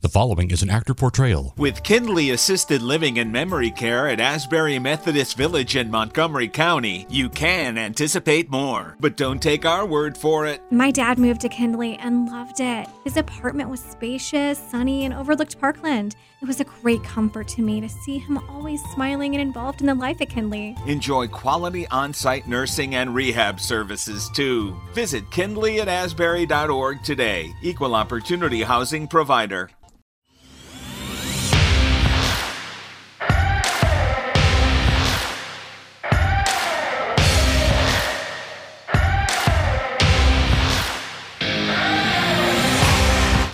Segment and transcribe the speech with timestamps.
[0.00, 1.54] The following is an actor portrayal.
[1.56, 7.28] With Kindly Assisted Living and Memory Care at Asbury Methodist Village in Montgomery County, you
[7.28, 8.96] can anticipate more.
[9.00, 10.62] But don't take our word for it.
[10.70, 12.86] My dad moved to Kindly and loved it.
[13.02, 16.14] His apartment was spacious, sunny, and overlooked Parkland.
[16.40, 19.88] It was a great comfort to me to see him always smiling and involved in
[19.88, 20.76] the life at Kindly.
[20.86, 24.80] Enjoy quality on site nursing and rehab services too.
[24.94, 27.52] Visit kindly at asbury.org today.
[27.62, 29.68] Equal opportunity housing provider.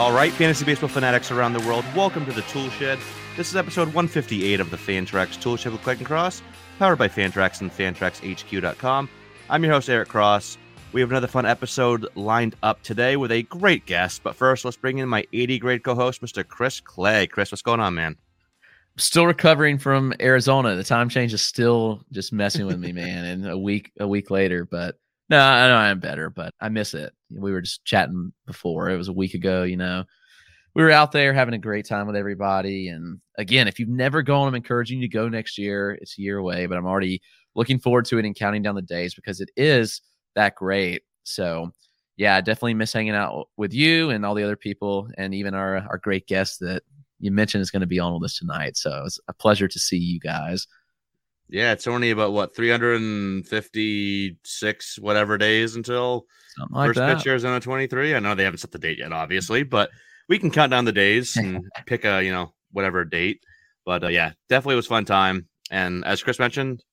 [0.00, 2.98] All right, fantasy baseball fanatics around the world, welcome to the Toolshed.
[3.36, 6.40] This is episode 158 of the Fantrax Tool Toolshed with Clegg and Cross,
[6.78, 9.10] powered by Fantrax and FantraxHQ.com.
[9.50, 10.56] I'm your host, Eric Cross.
[10.94, 14.22] We have another fun episode lined up today with a great guest.
[14.22, 16.48] But first, let's bring in my 80 grade co host, Mr.
[16.48, 17.30] Chris Clegg.
[17.32, 18.16] Chris, what's going on, man?
[18.96, 20.76] still recovering from Arizona.
[20.76, 23.26] The time change is still just messing with me, man.
[23.26, 24.96] And a week a week later, but
[25.30, 27.12] no, I know I'm better, but I miss it.
[27.30, 28.90] We were just chatting before.
[28.90, 30.04] It was a week ago, you know.
[30.74, 32.88] We were out there having a great time with everybody.
[32.88, 35.92] And again, if you've never gone, I'm encouraging you to go next year.
[36.00, 37.22] It's a year away, but I'm already
[37.54, 40.02] looking forward to it and counting down the days because it is
[40.34, 41.02] that great.
[41.24, 41.70] So
[42.16, 45.54] yeah, I definitely miss hanging out with you and all the other people and even
[45.54, 46.82] our our great guest that
[47.18, 48.76] you mentioned is going to be on with us tonight.
[48.76, 50.66] So it's a pleasure to see you guys.
[51.50, 56.24] Yeah, it's only about what 356 whatever days until
[56.56, 57.18] Something like first that.
[57.18, 58.14] pitch Arizona 23.
[58.14, 59.90] I know they haven't set the date yet, obviously, but
[60.28, 63.42] we can count down the days and pick a you know whatever date.
[63.84, 65.48] But uh, yeah, definitely was fun time.
[65.70, 66.84] And as Chris mentioned,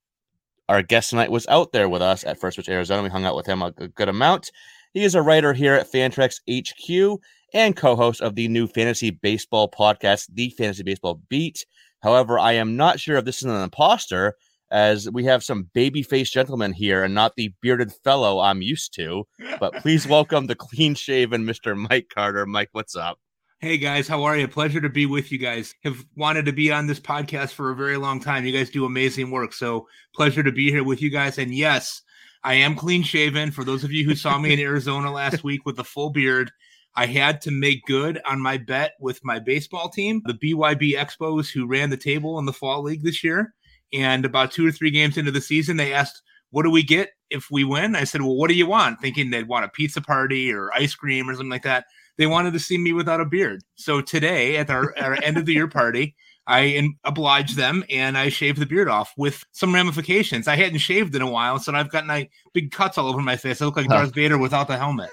[0.70, 3.04] our guest tonight was out there with us at First Pitch Arizona.
[3.04, 4.52] We hung out with him a, a good amount.
[4.94, 7.20] He is a writer here at Fantrax HQ
[7.54, 11.66] and co-host of the new fantasy baseball podcast, The Fantasy Baseball Beat.
[12.02, 14.36] However, I am not sure if this is an imposter,
[14.72, 19.26] as we have some baby-faced gentlemen here and not the bearded fellow I'm used to.
[19.60, 21.78] But please welcome the clean-shaven Mr.
[21.90, 22.46] Mike Carter.
[22.46, 23.20] Mike, what's up?
[23.60, 24.48] Hey guys, how are you?
[24.48, 25.74] Pleasure to be with you guys.
[25.84, 28.46] Have wanted to be on this podcast for a very long time.
[28.46, 29.52] You guys do amazing work.
[29.52, 31.40] So pleasure to be here with you guys.
[31.40, 32.04] And yes,
[32.44, 33.50] I am clean shaven.
[33.50, 36.52] For those of you who saw me in Arizona last week with the full beard,
[36.96, 41.52] I had to make good on my bet with my baseball team, the BYB Expos,
[41.52, 43.56] who ran the table in the fall league this year.
[43.94, 46.22] And about two or three games into the season, they asked,
[46.52, 47.96] What do we get if we win?
[47.96, 49.00] I said, Well, what do you want?
[49.02, 51.86] Thinking they'd want a pizza party or ice cream or something like that.
[52.18, 53.64] They wanted to see me without a beard.
[53.76, 56.16] So today, at our, our end of the year party,
[56.48, 60.48] I in- obliged them and I shaved the beard off with some ramifications.
[60.48, 63.36] I hadn't shaved in a while, so I've got my big cuts all over my
[63.36, 63.62] face.
[63.62, 65.10] I look like Darth Vader without the helmet.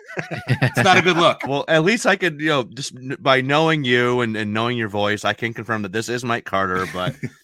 [0.49, 1.43] It's not a good look.
[1.47, 4.89] Well, at least I could, you know, just by knowing you and, and knowing your
[4.89, 6.87] voice, I can confirm that this is Mike Carter.
[6.93, 7.15] But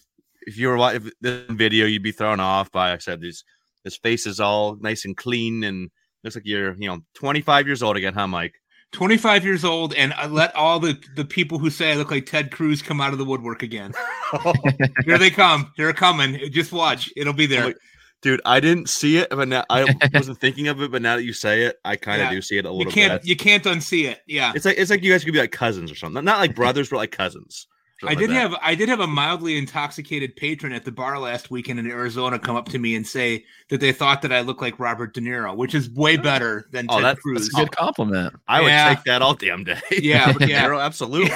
[0.51, 3.43] if you were watching this video, you'd be thrown off by, like I said, this
[3.83, 5.89] his face is all nice and clean and
[6.23, 8.53] looks like you're, you know, 25 years old again, huh, Mike?
[8.91, 12.25] 25 years old, and I let all the, the people who say I look like
[12.25, 13.93] Ted Cruz come out of the woodwork again.
[15.05, 15.71] Here they come.
[15.77, 16.37] They're coming.
[16.51, 17.09] Just watch.
[17.15, 17.73] It'll be there.
[18.21, 20.91] Dude, I didn't see it, but now I wasn't thinking of it.
[20.91, 22.31] But now that you say it, I kind of Yeah.
[22.35, 23.27] do see it a You little can't bit.
[23.29, 24.19] you can't unsee it.
[24.27, 24.51] Yeah.
[24.53, 26.23] It's like it's like you guys could be like cousins or something.
[26.23, 27.65] Not like brothers, but like cousins.
[28.03, 28.49] I Something did like that.
[28.51, 32.39] have I did have a mildly intoxicated patron at the bar last weekend in Arizona
[32.39, 35.21] come up to me and say that they thought that I looked like Robert De
[35.21, 36.21] Niro, which is way oh.
[36.21, 37.39] better than Oh, Ted that's- Cruz.
[37.41, 37.83] That's a good oh.
[37.85, 38.35] compliment.
[38.47, 39.79] I would take that all damn day.
[39.91, 40.65] Yeah, Robert De yeah.
[40.65, 41.31] Niro, absolutely.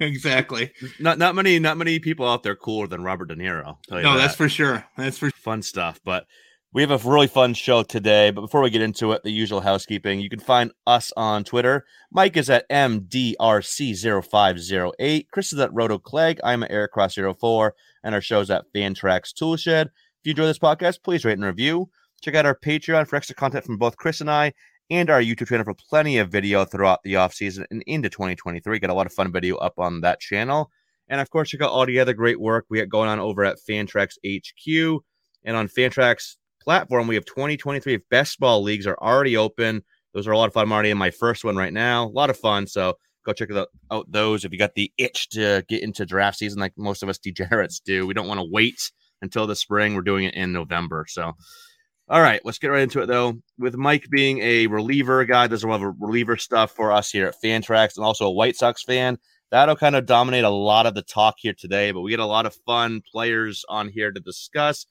[0.06, 0.72] exactly.
[1.00, 3.64] not not many not many people out there cooler than Robert De Niro.
[3.66, 4.18] I'll tell you No, that.
[4.18, 4.84] that's for sure.
[4.96, 6.00] That's for fun stuff.
[6.04, 6.26] But
[6.74, 8.30] we have a really fun show today.
[8.30, 10.20] But before we get into it, the usual housekeeping.
[10.20, 11.86] You can find us on Twitter.
[12.12, 15.28] Mike is at MDRC0508.
[15.30, 16.40] Chris is at Roto Clegg.
[16.44, 17.74] I'm at Eric Cross 04
[18.04, 19.86] and our show's at Fantrax Toolshed.
[19.86, 19.90] If
[20.24, 21.88] you enjoy this podcast, please rate and review.
[22.20, 24.52] Check out our Patreon for extra content from both Chris and I
[24.90, 28.78] and our YouTube channel for plenty of video throughout the off season and into 2023.
[28.78, 30.70] Got a lot of fun video up on that channel.
[31.08, 33.44] And of course, check out all the other great work we got going on over
[33.44, 35.00] at Fantrax HQ.
[35.44, 36.36] And on Fantrax
[36.68, 39.82] platform, we have 2023 best ball leagues are already open.
[40.12, 40.64] Those are a lot of fun.
[40.64, 42.04] I'm already in my first one right now.
[42.04, 42.66] A lot of fun.
[42.66, 43.48] So go check
[43.90, 47.08] out those if you got the itch to get into draft season like most of
[47.08, 48.06] us degenerates do.
[48.06, 48.92] We don't want to wait
[49.22, 49.94] until the spring.
[49.94, 51.06] We're doing it in November.
[51.08, 51.32] So,
[52.06, 53.40] all right, let's get right into it though.
[53.58, 57.28] With Mike being a reliever guy, does a lot of reliever stuff for us here
[57.28, 59.16] at Fantrax and also a White Sox fan.
[59.50, 62.26] That'll kind of dominate a lot of the talk here today, but we get a
[62.26, 64.84] lot of fun players on here to discuss.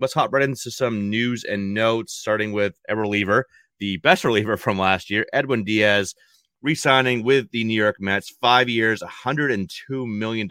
[0.00, 3.46] Let's hop right into some news and notes, starting with a reliever,
[3.78, 6.14] the best reliever from last year, Edwin Diaz
[6.62, 10.48] re-signing with the New York Mets, five years, $102 million,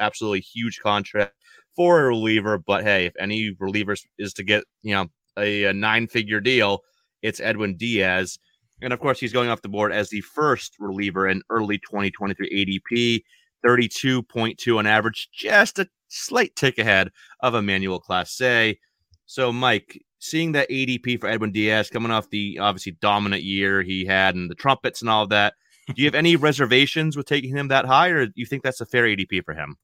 [0.00, 1.34] absolutely huge contract
[1.74, 2.58] for a reliever.
[2.58, 5.06] But hey, if any reliever is to get, you know,
[5.38, 6.80] a, a nine-figure deal,
[7.22, 8.38] it's Edwin Diaz.
[8.82, 12.82] And of course, he's going off the board as the first reliever in early 2023
[12.92, 13.22] ADP,
[13.66, 17.10] 32.2 on average, just a slight tick ahead
[17.40, 18.76] of Emmanuel Clase.
[19.26, 24.04] So, Mike, seeing that ADP for Edwin Diaz coming off the obviously dominant year he
[24.04, 25.54] had and the trumpets and all of that,
[25.94, 28.80] do you have any reservations with taking him that high, or do you think that's
[28.80, 29.76] a fair ADP for him?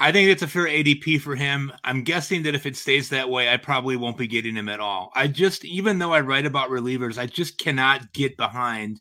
[0.00, 1.72] I think it's a fair ADP for him.
[1.82, 4.78] I'm guessing that if it stays that way, I probably won't be getting him at
[4.78, 5.10] all.
[5.14, 9.00] I just, even though I write about relievers, I just cannot get behind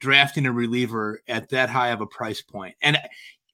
[0.00, 2.74] drafting a reliever at that high of a price point.
[2.82, 2.98] And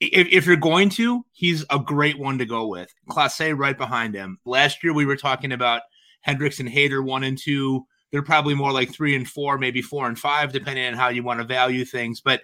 [0.01, 2.93] if, if you're going to, he's a great one to go with.
[3.11, 4.39] Clase right behind him.
[4.45, 5.83] Last year we were talking about
[6.27, 7.85] Hendriks and Hader one and two.
[8.11, 11.23] They're probably more like three and four, maybe four and five, depending on how you
[11.23, 12.21] want to value things.
[12.21, 12.43] But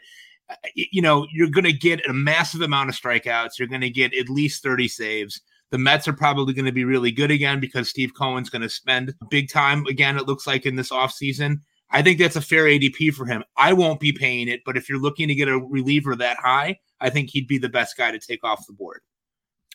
[0.48, 3.58] uh, you know, you're going to get a massive amount of strikeouts.
[3.58, 5.40] You're going to get at least 30 saves.
[5.70, 8.68] The Mets are probably going to be really good again because Steve Cohen's going to
[8.68, 11.60] spend big time again, it looks like in this offseason.
[11.90, 13.42] I think that's a fair ADP for him.
[13.56, 16.78] I won't be paying it, but if you're looking to get a reliever that high,
[17.00, 19.00] I think he'd be the best guy to take off the board.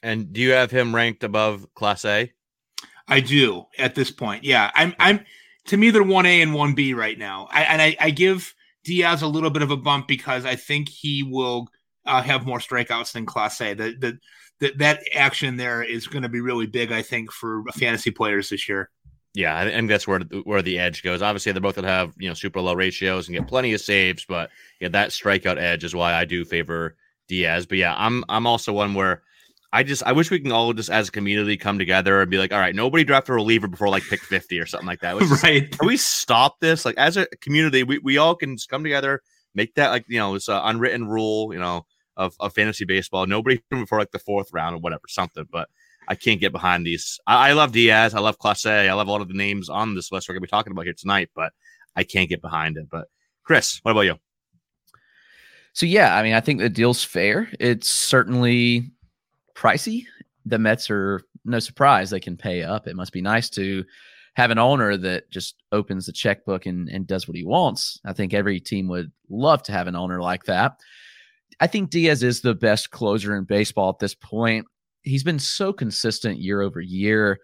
[0.04, 2.32] And do you have him ranked above Clase?
[3.08, 4.44] I do at this point.
[4.44, 4.96] Yeah, I'm.
[5.00, 5.26] I'm.
[5.68, 7.48] To me, they're one A and one B right now.
[7.52, 10.90] I, and I, I give Diaz a little bit of a bump because I think
[10.90, 11.68] he will
[12.06, 13.78] uh, have more strikeouts than Clase.
[13.78, 14.18] The, the,
[14.60, 18.50] the, that action there is going to be really big, I think, for fantasy players
[18.50, 18.90] this year.
[19.34, 21.22] Yeah, I think that's where where the edge goes.
[21.22, 23.80] Obviously, they're both going to have you know super low ratios and get plenty of
[23.80, 26.98] saves, but yeah, that strikeout edge is why I do favor
[27.28, 27.66] Diaz.
[27.66, 29.24] But yeah, I'm I'm also one where
[29.74, 32.38] I just I wish we can all just as a community come together and be
[32.38, 35.18] like, all right, nobody draft a reliever before like pick 50 or something like that.
[35.20, 35.72] Just, right.
[35.72, 36.84] Can we stop this?
[36.84, 39.22] Like as a community, we, we all can come together,
[39.56, 41.86] make that like you know, it's an uh, unwritten rule, you know,
[42.18, 43.26] of, of fantasy baseball.
[43.26, 45.46] Nobody before like the fourth round or whatever, something.
[45.50, 45.70] But
[46.10, 47.18] I can't get behind these.
[47.26, 49.96] I, I love Diaz, I love Clase, I love a lot of the names on
[49.96, 51.54] this list we're gonna be talking about here tonight, but
[51.96, 52.88] I can't get behind it.
[52.92, 53.08] But
[53.44, 54.18] Chris, what about you?
[55.74, 57.50] So yeah, I mean, I think the deal's fair.
[57.60, 58.92] It's certainly
[59.56, 60.06] pricey.
[60.46, 62.88] The Mets are no surprise they can pay up.
[62.88, 63.86] It must be nice to
[64.36, 68.00] have an owner that just opens the checkbook and, and does what he wants.
[68.06, 70.80] I think every team would love to have an owner like that.
[71.60, 74.66] I think Diaz is the best closer in baseball at this point.
[75.04, 77.40] He's been so consistent year over year.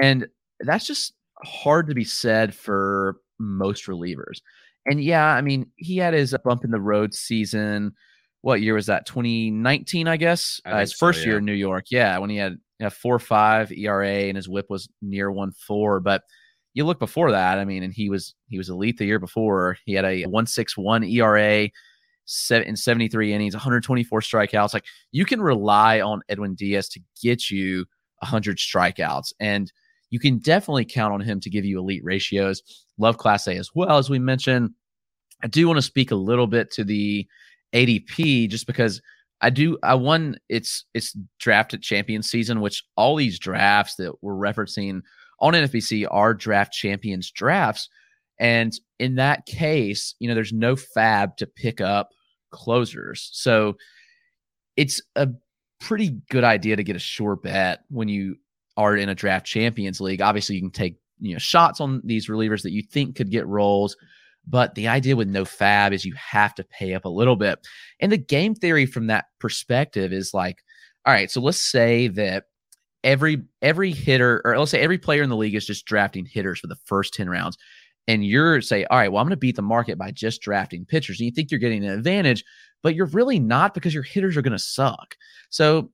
[0.00, 0.26] And
[0.60, 1.14] that's just
[1.44, 4.40] hard to be said for most relievers.
[4.86, 7.92] And yeah, I mean, he had his bump in the road season.
[8.40, 9.06] What year was that?
[9.06, 10.60] 2019, I guess.
[10.64, 11.28] I uh, his first so, yeah.
[11.28, 11.86] year in New York.
[11.90, 16.00] Yeah, when he had a four five ERA and his WHIP was near one four.
[16.00, 16.22] But
[16.74, 19.78] you look before that, I mean, and he was he was elite the year before.
[19.84, 21.68] He had a one six one ERA,
[22.24, 24.74] seven in 73 innings, 124 strikeouts.
[24.74, 27.84] Like you can rely on Edwin Diaz to get you
[28.18, 29.72] 100 strikeouts, and
[30.10, 32.62] you can definitely count on him to give you elite ratios.
[32.98, 34.70] Love Clase as well, as we mentioned.
[35.42, 37.26] I do want to speak a little bit to the
[37.72, 39.00] ADP just because
[39.40, 44.34] I do I won it's it's drafted champion season, which all these drafts that we're
[44.34, 45.02] referencing
[45.40, 47.88] on NFBC are draft champions drafts.
[48.38, 52.10] And in that case, you know, there's no FAAB to pick up
[52.50, 53.28] closers.
[53.32, 53.76] So
[54.76, 55.28] it's a
[55.80, 58.36] pretty good idea to get a sure bet when you
[58.76, 60.22] are in a draft champions league.
[60.22, 63.46] Obviously, you can take you know shots on these relievers that you think could get
[63.46, 63.96] roles.
[64.46, 67.60] But the idea with no FAAB is you have to pay up a little bit.
[68.00, 70.58] And the game theory from that perspective is like,
[71.06, 72.44] all right, so let's say that
[73.04, 76.60] every every hitter, or let's say every player in the league is just drafting hitters
[76.60, 77.56] for the first 10 rounds.
[78.08, 80.84] And you're say, all right, well, I'm going to beat the market by just drafting
[80.84, 81.20] pitchers.
[81.20, 82.44] And you think you're getting an advantage,
[82.82, 85.16] but you're really not because your hitters are going to suck.
[85.50, 85.90] So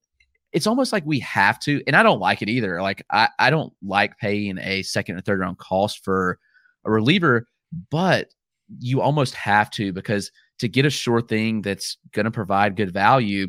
[0.53, 2.81] it's almost like we have to, and I don't like it either.
[2.81, 6.39] Like I, I don't like paying a second or third round cost for
[6.87, 7.47] a reliever,
[7.91, 8.33] but
[8.79, 12.93] you almost have to because to get a sure thing that's going to provide good
[12.93, 13.49] value,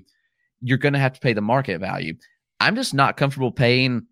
[0.62, 2.14] you're going to have to pay the market value.
[2.60, 4.06] I'm just not comfortable paying,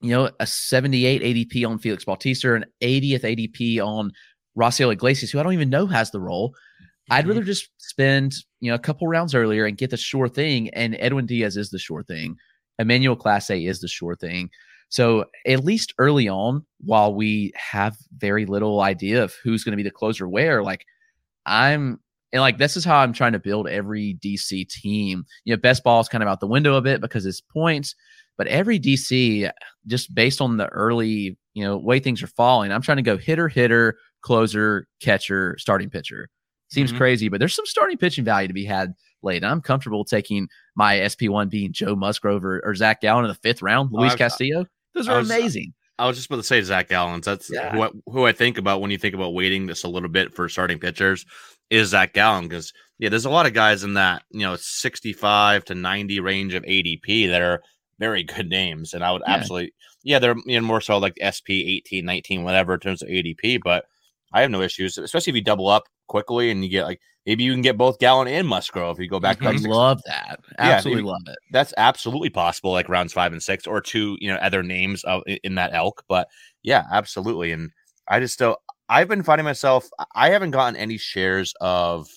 [0.00, 4.12] you know, a 78 ADP on Felix Bautista, an 80th ADP on
[4.56, 6.54] Raisel Iglesias, who I don't even know has the role.
[7.10, 7.28] I'd Mhm.
[7.28, 10.68] rather just spend, you know, a couple rounds earlier and get the sure thing.
[10.70, 12.36] And Edwin Diaz is the sure thing.
[12.78, 14.50] Emmanuel Clase is the sure thing.
[14.90, 19.76] So at least early on, while we have very little idea of who's going to
[19.76, 20.84] be the closer where, like
[21.46, 22.00] I'm
[22.32, 25.24] and like this is how I'm trying to build every DC team.
[25.44, 27.94] You know, best ball is kind of out the window a bit because it's points,
[28.36, 29.50] but every DC,
[29.86, 33.16] just based on the early, you know, way things are falling, I'm trying to go
[33.16, 36.28] hitter, hitter, closer, catcher, starting pitcher.
[36.70, 36.98] Seems Mhm.
[36.98, 38.92] crazy, but there's some starting pitching value to be had
[39.22, 39.42] late.
[39.42, 43.62] I'm comfortable taking my SP1 being Joe Musgrove or, or Zach Gallen in the fifth
[43.62, 44.66] round, Luis I've- Castillo.
[44.98, 45.72] Those are was- uh, amazing.
[46.00, 47.22] I was just about to say Zach Gallen.
[47.22, 47.72] That's Yeah.
[47.72, 50.32] who, I, who I think about when you think about waiting this a little bit
[50.32, 51.24] for starting pitchers
[51.70, 55.64] is Zach Gallen because yeah, there's a lot of guys in that you know 65
[55.66, 57.62] to 90 range of ADP that are
[57.98, 59.34] very good names, and I would Yeah.
[59.34, 59.72] absolutely
[60.04, 63.58] yeah they're you know, more so like SP 18, 19, whatever in terms of ADP,
[63.64, 63.84] but
[64.32, 67.44] I have no issues, especially if you double up quickly and you get like maybe
[67.44, 69.38] you can get both Gallen and Musgrove if you go back.
[69.38, 70.40] to, I love that.
[70.58, 71.38] Absolutely if- love it.
[71.52, 75.22] that's absolutely possible like rounds five and six or two you know other names of
[75.44, 76.26] in that elk but
[76.62, 77.70] yeah absolutely and
[78.08, 78.56] i just still
[78.88, 82.08] i've been finding myself i haven't gotten any shares of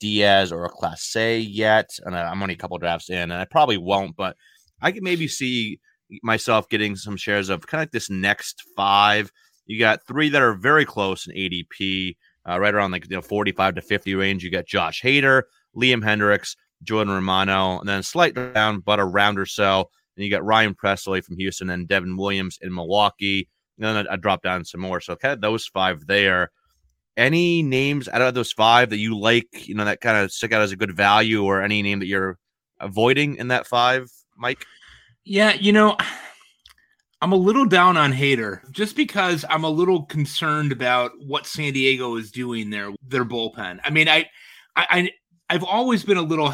[0.00, 3.78] diaz or a clase yet and i'm only a couple drafts in and i probably
[3.78, 4.36] won't but
[4.82, 5.80] i could maybe see
[6.22, 9.32] myself getting some shares of kind of like this next five
[9.66, 12.16] you got three that are very close in adp
[12.48, 15.42] uh, right around like you know 45 to 50 range you got josh hader
[15.76, 19.90] liam hendriks Jordan Romano, and then slight down, but a round or so.
[20.16, 23.48] And you got Ryan Pressly from Houston and Devin Williams in Milwaukee.
[23.78, 25.00] And then I, I dropped down some more.
[25.00, 26.50] So kind of those five there.
[27.16, 30.52] Any names out of those five that you like, you know, that kind of stick
[30.52, 32.38] out as a good value, or any name that you're
[32.80, 34.64] avoiding in that five, Mike?
[35.24, 35.96] Yeah, you know,
[37.22, 41.72] I'm a little down on Hader just because I'm a little concerned about what San
[41.72, 43.78] Diego is doing there, their bullpen.
[43.84, 44.28] I mean, I,
[44.74, 45.08] I,
[45.48, 46.52] I've always been a little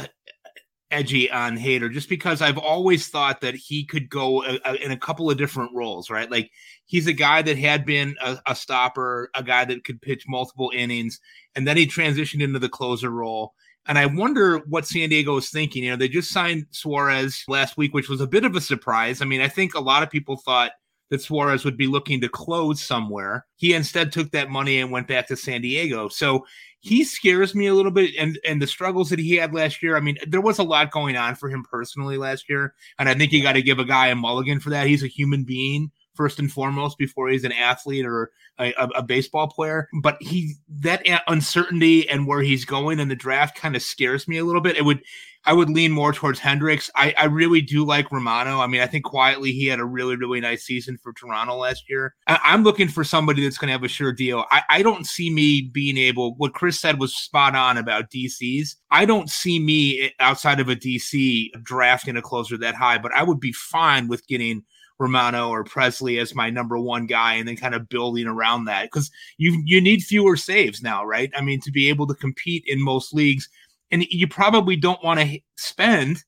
[0.91, 4.91] edgy on Hader just because I've always thought that he could go a, a, in
[4.91, 6.31] a couple of different roles, right?
[6.31, 6.51] Like
[6.85, 10.71] he's a guy that had been a, a stopper, a guy that could pitch multiple
[10.75, 11.19] innings,
[11.55, 13.55] and then he transitioned into the closer role.
[13.88, 15.83] And I wonder what San Diego is thinking.
[15.83, 19.23] You know, they just signed Suarez last week, which was a bit of a surprise.
[19.23, 20.73] I mean, I think a lot of people thought
[21.11, 23.47] that Suarez would be looking to close somewhere.
[23.57, 26.09] He instead took that money and went back to San Diego.
[26.09, 26.45] So
[26.80, 29.97] he scares me a little bit and and the struggles that he had last year.
[29.97, 33.14] I mean, there was a lot going on for him personally last year, and I
[33.14, 34.87] think you got to give a guy a mulligan for that.
[34.87, 39.47] He's a human being first and foremost before he's an athlete or a, a, baseball
[39.47, 39.89] player.
[40.03, 44.39] But he that uncertainty and where he's going in the draft kind of scares me
[44.39, 44.77] a little bit.
[44.77, 45.01] It would
[45.45, 46.91] I would lean more towards Hendriks.
[46.95, 48.61] I, I really do like Romano.
[48.61, 51.89] I mean, I think quietly he had a really, really nice season for Toronto last
[51.89, 52.15] year.
[52.27, 54.45] I, I'm looking for somebody that's going to have a sure deal.
[54.51, 58.75] I, I don't see me being able, what Chris said was spot on about DCs.
[58.91, 63.13] I don't see me eh, outside of a DC drafting a closer that high, but
[63.13, 64.65] I would be fine with getting
[64.99, 68.85] Romano or Pressly as my number one guy and then kind of building around that
[68.85, 71.31] because you you need fewer saves now, right?
[71.37, 73.49] I mean, to be able to compete in most leagues,
[73.90, 76.25] and you probably don't want to spend.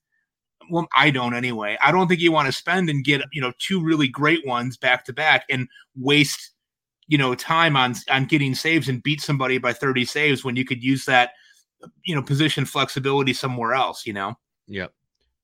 [0.69, 1.77] Well, I don't anyway.
[1.81, 4.77] I don't think you want to spend and get you know two really great ones
[4.77, 6.51] back to back and waste
[7.07, 10.63] you know time on on getting saves and beat somebody by 30 saves when you
[10.63, 11.31] could use that
[12.05, 14.37] you know position flexibility somewhere else you know
[14.67, 14.93] Yep.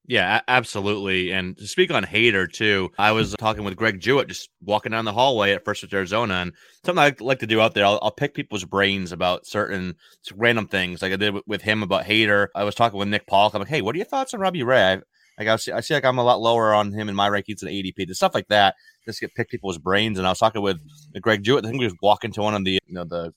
[0.09, 1.33] Yeah, absolutely.
[1.33, 5.03] And to speak on hader too, I was talking with Greg Jewett just walking down
[5.03, 6.53] the hallway at First with Arizona, and
[6.85, 9.95] something I like to do out there, I'll, I'll pick people's brains about certain
[10.33, 12.47] random things, like I did with, him about hader.
[12.55, 13.53] I was talking with Nick Polk.
[13.53, 14.81] I'm like, hey, what are your thoughts on Robbie Ray?
[14.81, 15.01] I,
[15.37, 17.59] like I see, I see like I'm a lot lower on him in my rankings
[17.59, 18.75] than ADP, the stuff like that.
[19.05, 20.17] Just get pick people's brains.
[20.17, 20.79] And I was talking with
[21.21, 21.65] Greg Jewett.
[21.65, 23.33] I think we was walking to one of the you know the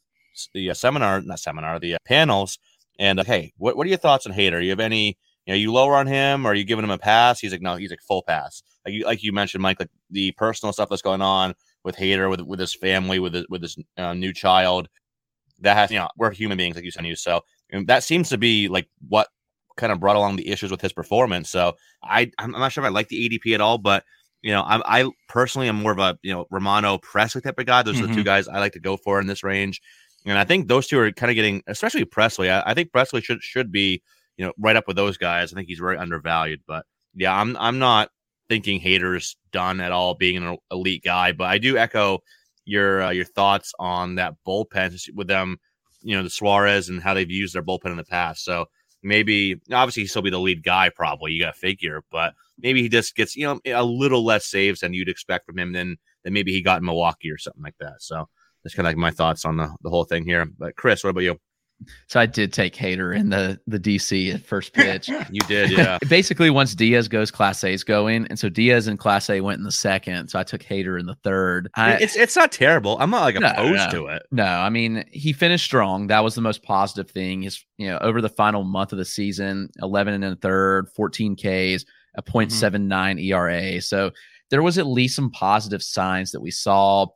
[0.55, 2.59] the uh, seminar, not seminar, the uh, panels,
[2.99, 4.63] and uh, hey, what what are your thoughts on hader?
[4.63, 5.19] You have any
[5.51, 7.41] you know, you lower on him or are you giving him a pass?
[7.41, 8.63] He's like, no, he's like full pass.
[8.87, 12.31] Like you, like you mentioned, Mike, like the personal stuff that's going on with Hader,
[12.31, 14.89] with with his family, with his, with his uh, new child.
[15.59, 17.17] That has, you know, we're human beings, like you said, you.
[17.17, 17.41] So
[17.71, 19.27] and that seems to be like what
[19.77, 21.51] kind of brought along the issues with his performance.
[21.51, 24.05] So I, I'm not sure if I like the ADP at all, but
[24.43, 27.67] you know, I, I personally am more of a you know Romano Pressly type of
[27.67, 27.83] guy.
[27.83, 29.83] Those are the two guys I like to go for in this range,
[30.25, 32.51] and I think those two are kind of getting, especially Pressly.
[32.51, 34.01] I, I think Pressly should should be
[34.41, 35.53] you know, right up with those guys.
[35.53, 36.63] I think he's very undervalued.
[36.67, 38.09] But yeah, I'm I'm not
[38.49, 41.33] thinking haders done at all being an elite guy.
[41.33, 42.21] But I do echo
[42.65, 45.59] your uh, your thoughts on that bullpen with them,
[46.01, 48.43] you know, the Suarez and how they've used their bullpen in the past.
[48.43, 48.65] So
[49.03, 52.81] maybe obviously he'll still be the lead guy, probably you got to figure, but maybe
[52.81, 55.99] he just gets you know a little less saves than you'd expect from him than
[56.25, 58.01] than maybe he got in Milwaukee or something like that.
[58.01, 58.27] So
[58.65, 60.47] that's kind of like my thoughts on the, the whole thing here.
[60.59, 61.39] But Chris, what about you?
[62.07, 65.09] So I did take Hader in the the DC at first pitch.
[65.09, 65.99] You did, yeah.
[66.09, 69.73] Basically, once Diaz goes, Clase is going, and so Diaz and Clase went in the
[69.73, 70.29] second.
[70.29, 71.71] So I took Hader in the third.
[71.75, 72.97] I, it's it's not terrible.
[73.01, 73.91] I'm not like opposed no.
[73.91, 74.23] to it.
[74.31, 76.09] no, I mean he finished strong.
[76.09, 77.43] That was the most positive thing.
[77.43, 81.37] His you know over the final month of the season, eleven and a third, fourteen
[81.37, 81.85] Ks,
[82.15, 82.89] a mm-hmm.
[82.91, 83.81] .79 ERA.
[83.81, 84.11] So
[84.51, 87.07] there was at least some positive signs that we saw.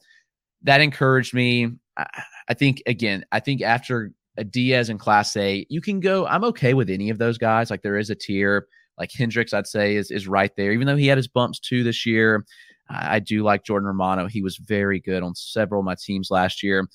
[0.63, 1.73] That encouraged me.
[1.97, 2.07] I,
[2.49, 4.13] I think again, I think after
[4.51, 6.27] Diaz in Clase, you can go.
[6.27, 7.71] I'm okay with any of those guys.
[7.71, 8.67] Like there is a tier.
[8.99, 10.73] Like Hendriks, I'd say is is right there.
[10.73, 12.45] Even though he had his bumps too this year,
[12.89, 14.27] I, I do like Jordan Romano.
[14.27, 16.89] He was very good on several of my teams last year.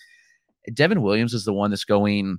[0.74, 2.38] Devin Williams is the one that's going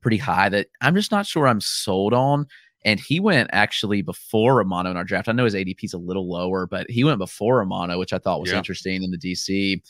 [0.00, 2.46] pretty high that I'm just not sure I'm sold on.
[2.84, 5.28] And he went actually before Romano in our draft.
[5.28, 8.18] I know his ADP is a little lower, but he went before Romano, which I
[8.18, 8.58] thought was Yeah.
[8.58, 9.82] interesting in the DC.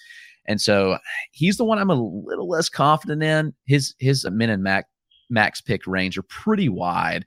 [0.49, 0.99] And so
[1.31, 3.55] he's the one I'm a little less confident in.
[3.67, 4.89] His his min and max
[5.31, 7.25] max pick range are pretty wide.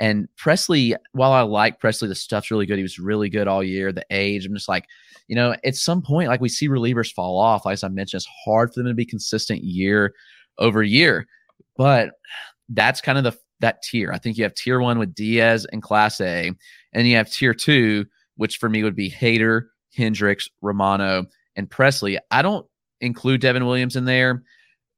[0.00, 2.78] And Pressly, while I like Pressly, the stuff's really good.
[2.78, 3.92] He was really good all year.
[3.92, 4.86] The age, I'm just like,
[5.28, 7.64] you know, at some point, like we see relievers fall off.
[7.64, 10.12] Like as I mentioned, it's hard for them to be consistent year
[10.58, 11.26] over year.
[11.76, 12.10] But
[12.68, 14.10] that's kind of the that tier.
[14.12, 16.54] I think you have tier one with Diaz and Clase,
[16.92, 18.04] and you have tier two,
[18.36, 19.66] which for me would be Hader,
[19.96, 22.18] Hendriks, Romano, and Pressly.
[22.30, 22.66] I don't
[23.00, 24.42] include Devin Williams in there.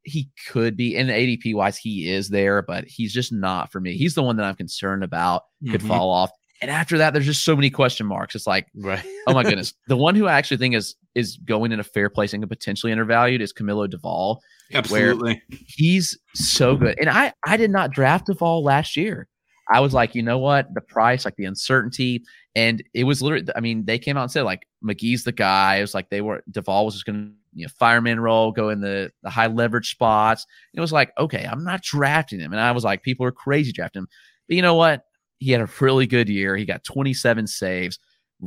[0.03, 3.97] He could be, and ADP wise, he is there, but he's just not for me.
[3.97, 5.89] He's the one that I'm concerned about could Mhm.
[5.89, 6.31] fall off.
[6.63, 8.35] And after that, there's just so many question marks.
[8.35, 9.05] It's like, Right.
[9.27, 9.75] oh my goodness.
[9.89, 12.93] The one who I actually think is is going in a fair place and potentially
[12.93, 14.39] undervalued is Camilo Doval.
[14.75, 15.43] Absolutely.
[15.67, 16.99] He's so good.
[17.01, 19.27] And I I did not draft Doval last year.
[19.69, 20.73] I was like, you know what?
[20.75, 22.25] The price, like the uncertainty.
[22.55, 25.77] And it was literally, I mean, they came out and said, like, McGee's the guy.
[25.77, 28.81] It was like they were Doval was just gonna, you know, fireman role, go in
[28.81, 30.47] the the high leverage spots.
[30.75, 32.53] It was like, okay, I'm not drafting him.
[32.53, 34.09] And I was like, people are crazy drafting him.
[34.49, 35.05] But you know what?
[35.39, 36.57] He had a really good year.
[36.57, 37.99] He got 27 saves,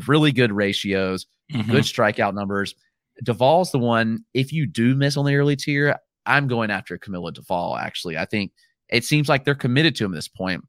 [0.08, 1.68] really good ratios Mhm.
[1.72, 2.76] good strikeout numbers.
[3.26, 4.24] Doval's the one.
[4.36, 7.80] If you do miss on the early tier, I'm going after Camilo Doval.
[7.82, 8.52] Actually, I think
[8.90, 10.64] it seems like they're committed to him at this point.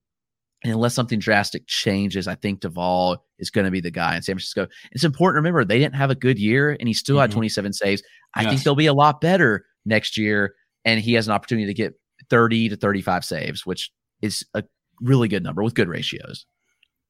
[0.62, 4.22] And unless something drastic changes, I think Doval is going to be the guy in
[4.22, 4.66] San Francisco.
[4.92, 7.34] It's important to remember they didn't have a good year, and he still had Mhm.
[7.34, 8.02] 27 saves.
[8.34, 8.64] I think Yes.
[8.64, 11.94] they'll be a lot better next year, and he has an opportunity to get
[12.28, 14.62] 30 to 35 saves, which is a
[15.00, 16.44] really good number with good ratios.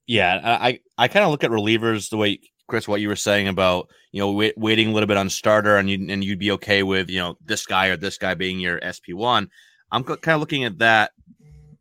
[0.07, 3.17] Yeah, I I, I kind of look at relievers the way Chris, what you were
[3.17, 6.39] saying about you know wait, waiting a little bit on starter, and you and you'd
[6.39, 9.49] be okay with you know this guy or this guy being your SP one.
[9.91, 11.11] I'm kind of looking at that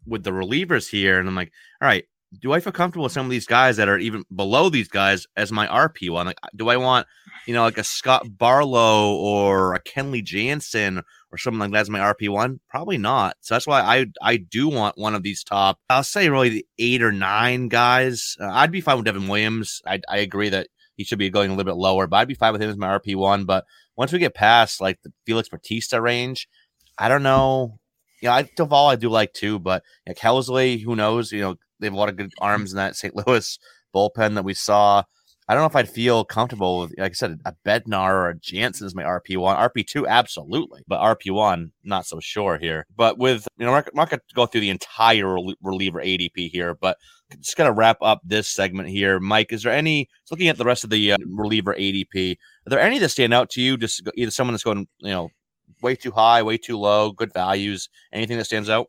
[0.10, 2.06] with the relievers here, and I'm like, all right,
[2.38, 5.26] do I feel comfortable with some of these guys that are even below these guys
[5.36, 6.28] as my RP one?
[6.28, 7.08] Like, do I want
[7.48, 11.90] you know like a Scott Barlow or a Kenley Jansen or something like that as
[11.90, 12.60] my RP one?
[12.70, 13.38] Probably not.
[13.42, 15.80] So that's why I I do want one of these top.
[15.90, 18.36] I'll say really the eight or nine guys.
[18.40, 19.82] Uh, I'd be fine with Devin Williams.
[19.86, 22.36] I I agree that he should be going a little bit lower, but I'd be
[22.36, 23.46] fine with him as my RP one.
[23.46, 26.48] But once we get past like the Felix Bautista range,
[26.98, 27.80] I don't know.
[28.22, 31.32] Yeah, I Doval I do like too, but like Helsley, who knows?
[31.32, 33.16] You know, they have a lot of good arms in that St.
[33.16, 33.58] Louis
[33.96, 35.04] bullpen that we saw.
[35.48, 38.38] I don't know if I'd feel comfortable with, like I said, a Bednar or a
[38.40, 39.58] Jansen as my RP one.
[39.58, 42.86] RP two, absolutely, but RP one, not so sure here.
[42.96, 46.76] But with you know, we're not- going to go through the entire reliever ADP here,
[46.76, 46.98] but
[47.40, 49.20] just going to wrap up this segment here.
[49.20, 50.08] Mike, is there any?
[50.30, 53.50] Looking at the rest of the uh, reliever ADP, are there any that stand out
[53.52, 53.76] to you?
[53.76, 55.30] Just either someone that's going, you know,
[55.82, 58.88] way too high, way too low, good values, anything that stands out?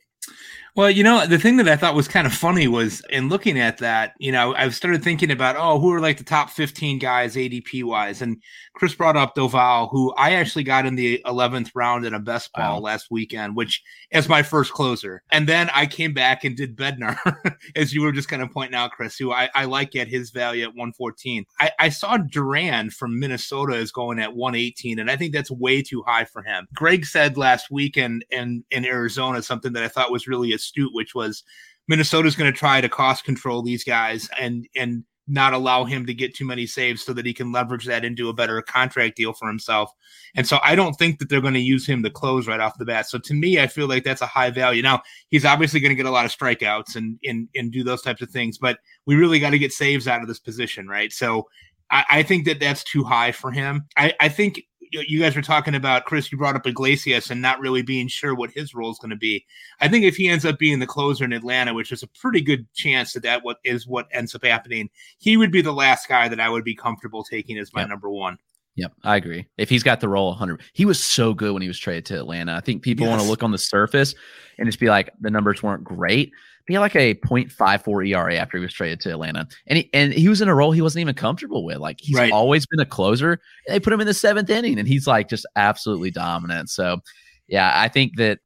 [0.77, 3.59] Well, you know, the thing that I thought was kind of funny was in looking
[3.59, 6.99] at that, you know, I've started thinking about, oh, who are like the top 15
[7.01, 8.23] guys ADP wise?
[8.23, 8.41] And
[8.75, 12.53] Chris brought up Doval, who I actually got in the 11th round in a best
[12.53, 12.79] ball Wow.
[12.79, 15.23] last weekend, which as my first closer.
[15.33, 17.19] And then I came back and did Bednar,
[17.77, 20.31] as you were just kind of pointing out, Chris, who I, I like at his
[20.31, 21.47] value at 114.
[21.59, 25.83] I, I saw Duran from Minnesota is going at 118, and I think that's way
[25.83, 26.69] too high for him.
[26.75, 30.95] Greg said last week in, in, in Arizona something that I thought was really astute,
[30.95, 31.43] which was
[31.89, 36.13] Minnesota's going to try to cost control these guys and and not allow him to
[36.13, 39.33] get too many saves so that he can leverage that into a better contract deal
[39.33, 39.93] for himself.
[40.35, 42.79] And so I don't think that they're going to use him to close right off
[42.79, 43.09] the bat.
[43.09, 44.83] So to me, I feel like that's a high value.
[44.83, 48.03] Now he's obviously going to get a lot of strikeouts and and and do those
[48.03, 51.13] types of things, but we really got to get saves out of this position, right?
[51.13, 51.49] So
[51.91, 53.87] I, I think that that's too high for him.
[53.97, 56.31] I, I think you guys were talking about Chris.
[56.33, 59.17] You brought up Iglesias and not really being sure what his role is going to
[59.17, 59.45] be.
[59.81, 62.41] I think if he ends up being the closer in Atlanta, which is a pretty
[62.41, 66.09] good chance that that what is what ends up happening, he would be the last
[66.09, 67.87] guy that I would be comfortable taking as my Yeah.
[67.89, 68.39] number one.
[68.77, 69.47] Yep, I agree.
[69.59, 72.17] If he's got the role 100, he was so good when he was traded to
[72.17, 72.55] Atlanta.
[72.55, 74.15] I think people want to look on the surface
[74.59, 76.33] and just be like, the numbers weren't great.
[76.71, 80.13] He had like a 0.54 ERA after he was traded to Atlanta, and he and
[80.13, 81.79] he was in a role he wasn't even comfortable with.
[81.79, 82.33] Like he's Right.
[82.33, 83.41] always been a closer.
[83.69, 86.71] They put him in the seventh inning, and he's like just absolutely dominant.
[86.71, 87.01] So,
[87.49, 88.39] yeah, I think that,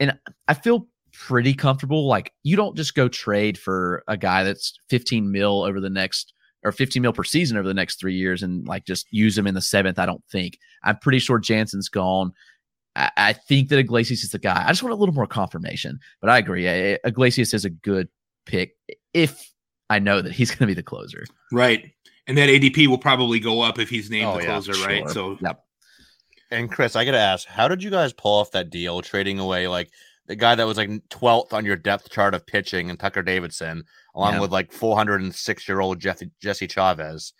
[0.00, 2.06] and I feel pretty comfortable.
[2.06, 6.32] Like you don't just go trade for a guy that's 15 mil over the next
[6.62, 9.46] or 15 mil per season over the next three years and like just use him
[9.46, 9.98] in the seventh.
[9.98, 10.58] I don't think.
[10.82, 12.32] I'm pretty sure Jansen's gone.
[12.96, 14.64] I, I think that Iglesias is the guy.
[14.64, 16.68] I just want a little more confirmation, but I agree.
[16.68, 18.08] I- Iglesias is a good
[18.46, 18.74] pick
[19.14, 19.52] if
[19.90, 21.24] I know that he's going to be the closer.
[21.52, 21.92] Right.
[22.26, 25.08] And that ADP will probably go up if he's named Oh, the yeah, closer, right?
[25.10, 25.62] So Yep.
[26.50, 29.66] And Chris, I gotta ask, how did you guys pull off that deal, trading away
[29.66, 29.90] like
[30.26, 33.82] the guy that was like 12th on your depth chart of pitching and Tucker Davidson,
[34.14, 34.40] along Yeah.
[34.40, 37.32] with like 406 year old Jesse, Jesse Chavez?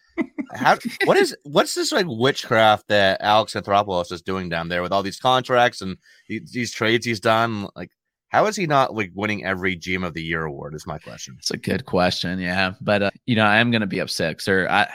[0.55, 4.93] How, what is what's this like witchcraft that Alex Anthopoulos is doing down there with
[4.93, 5.97] all these contracts and
[6.29, 7.69] these, these trades he's done?
[7.75, 7.91] Like,
[8.29, 10.75] how is he not like winning every GM of the Year award?
[10.75, 11.37] Is my question.
[11.39, 12.39] It's a good question.
[12.39, 12.73] Yeah.
[12.81, 14.89] But, uh, you know, I am going to be upset because I,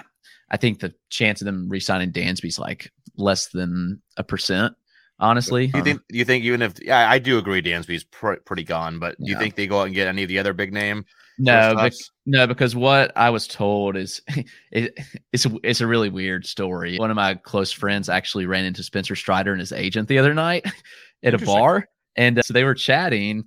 [0.50, 4.76] I think the chance of them re-signing Dansby's like less than a percent,
[5.20, 5.68] honestly.
[5.68, 6.02] Do you think?
[6.10, 9.32] Do you think even if yeah, I do agree, Dansby's pr- pretty gone, but do
[9.32, 11.06] you think they go out and get any of the other big name?
[11.42, 11.94] No, bec-
[12.26, 14.22] no, because what I was told is
[14.72, 14.98] it,
[15.32, 16.98] it's a, it's a really weird story.
[16.98, 20.34] One of my close friends actually ran into Spencer Strider and his agent the other
[20.34, 20.66] night
[21.24, 23.46] at a bar, and uh, so they were chatting.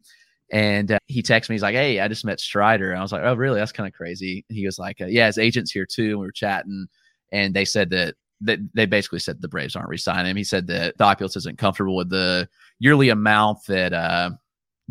[0.52, 1.54] And uh, he texted me.
[1.54, 3.58] He's like, "Hey, I just met Strider." And I was like, "Oh, really?
[3.58, 6.20] That's kind of crazy." And he was like, uh, "Yeah, his agent's here too." And
[6.20, 6.86] we were chatting,
[7.32, 10.36] and they said that that they basically said the Braves aren't re-signing him.
[10.36, 14.30] He said that the Oculus isn't comfortable with the yearly amount that uh,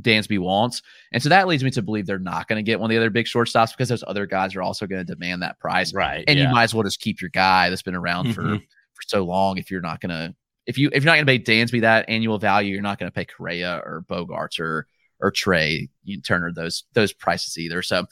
[0.01, 2.89] Dansby wants, and so that leads me to believe they're not going to get one
[2.89, 5.59] of the other big shortstops because those other guys are also going to demand that
[5.59, 6.23] price, Right.
[6.27, 6.47] and yeah.
[6.47, 8.59] you might as well just keep your guy that's been around for Mhm.
[8.59, 9.57] for so long.
[9.57, 12.05] If you're not going to if you if you're not going to pay Dansby that
[12.07, 14.87] annual value, you're not going to pay Correa or Bogaerts or
[15.19, 15.87] or Trea
[16.23, 17.81] Turner those those prices either.
[17.81, 18.05] So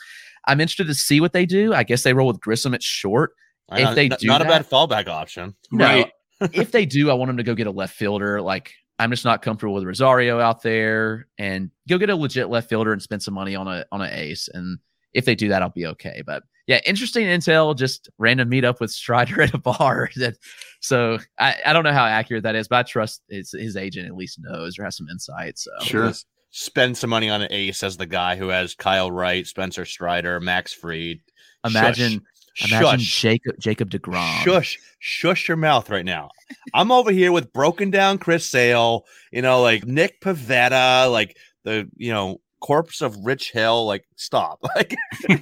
[0.46, 1.74] I'm interested to see what they do.
[1.74, 3.32] I guess they roll with Grissom at short.
[3.70, 5.56] I if know, they do not a bad fallback option.
[5.72, 6.12] No, Right.
[6.54, 8.41] if they do, I want them to go get a left fielder.
[8.41, 12.70] Like I'm just not comfortable with Rosario out there, and go get a legit left
[12.70, 14.48] fielder and spend some money on a on an ace.
[14.54, 14.78] And
[15.14, 16.22] if they do that, I'll be okay.
[16.24, 17.76] But yeah, interesting intel.
[17.76, 20.12] Just random meetup with Strider at a bar.
[20.18, 20.36] That
[20.82, 24.08] so I, I don't know how accurate that is, but I trust his his agent
[24.08, 25.58] at least knows or has some insight.
[25.58, 26.14] So Sure.
[26.52, 30.40] Spend some money on an ace as the guy who has Kyle Wright, Spencer Strider,
[30.42, 31.22] Max Fried.
[31.66, 32.22] imagine
[32.60, 33.22] imagine Shush.
[33.22, 34.44] Jacob Jacob Degrom.
[34.44, 36.30] Shush, shush your mouth right now.
[36.74, 41.90] I'm over here with broken down Chris Sale, you know, like Nick Pivetta, like the,
[41.96, 43.86] you know, corpse of Rich Hill.
[43.86, 44.60] Like, stop.
[44.76, 44.96] Like,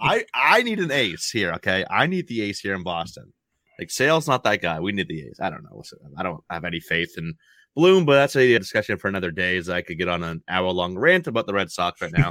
[0.00, 1.52] I I need an ace here.
[1.54, 3.32] Okay, I need the ace here in Boston.
[3.78, 4.78] Like, Sale's not that guy.
[4.80, 5.40] We need the ace.
[5.40, 5.82] I don't know.
[6.16, 7.34] I don't have any faith in
[7.74, 9.56] Bloom, but that's a discussion for another day.
[9.56, 12.30] As I could get on an hour long rant about the Red Sox right now.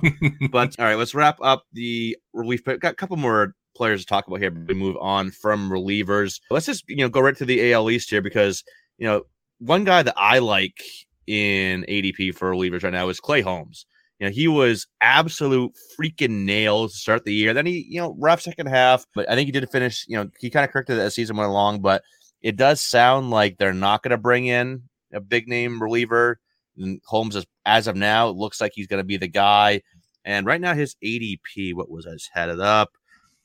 [0.51, 2.17] but all right, let's wrap up the.
[2.33, 4.51] We've got a couple more players to talk about here.
[4.51, 6.39] We move on from relievers.
[6.49, 8.63] Let's just you know go right to the AL East here because
[8.97, 9.23] you know
[9.59, 10.81] one guy that I like
[11.27, 13.85] in ADP for relievers right now is Clay Holmes.
[14.19, 17.53] You know he was absolute freaking nails to start the year.
[17.53, 20.05] Then he you know rough second half, but I think he did finish.
[20.07, 22.01] You know he kind of corrected it as season went along, but
[22.41, 26.39] it does sound like they're not going to bring in a big name reliever.
[26.77, 29.81] And Holmes is as of now looks like he's going to be the guy.
[30.25, 32.91] And right now his ADP, what was I it up?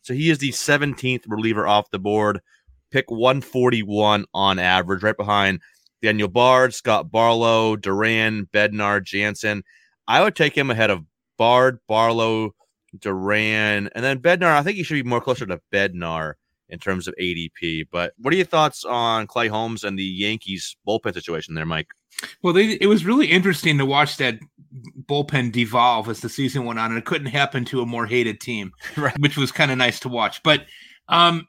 [0.03, 2.41] So he is the 17th reliever off the board,
[2.91, 5.61] pick 141 on average, right behind
[6.01, 9.65] Daniel Bard, Scott Barlow, Duran, Bednar, Jansen.
[10.07, 11.05] I would take him ahead of
[11.37, 12.55] Bard, Barlow,
[12.99, 14.57] Duran, and then Bednar.
[14.57, 16.35] I think he should be more closer to Bednar
[16.69, 17.87] in terms of ADP.
[17.91, 21.89] But what are your thoughts on Clay Holmes and the Yankees bullpen situation there, Mike?
[22.43, 24.39] Well, they, it was really interesting to watch that
[25.07, 28.41] bullpen devolve as the season went on, and it couldn't happen to a more hated
[28.41, 29.19] team, Right.
[29.19, 30.43] which was kind of nice to watch.
[30.43, 30.67] But
[31.09, 31.48] um,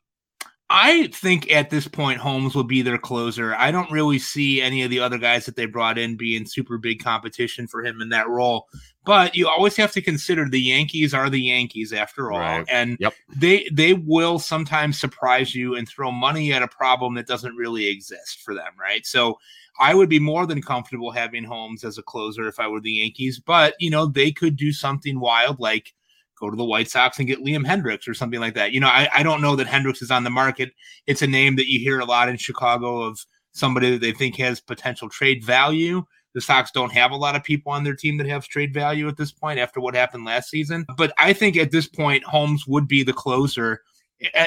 [0.72, 3.56] I think at this point, Holmes will be their closer.
[3.56, 6.78] I don't really see any of the other guys that they brought in being super
[6.78, 8.68] big competition for him in that role.
[9.04, 12.66] But you always have to consider the Yankees are the Yankees after all, Right.
[12.70, 13.14] and Yep.
[13.36, 17.88] they they will sometimes surprise you and throw money at a problem that doesn't really
[17.88, 19.08] exist for them, right?
[19.08, 19.40] So
[19.80, 22.92] I would be more than comfortable having Holmes as a closer if I were the
[22.92, 25.96] Yankees, but you know, they could do something wild like
[26.40, 28.72] go to the White Sox and get Liam Hendriks or something like that.
[28.72, 30.72] You know, I, I don't know that Hendriks is on the market.
[31.08, 34.38] It's a name that you hear a lot in Chicago of somebody that they think
[34.38, 36.04] has potential trade value.
[36.34, 39.08] The Sox don't have a lot of people on their team that have trade value
[39.08, 40.86] at this point after what happened last season.
[40.96, 43.82] But I think at this point, Holmes would be the closer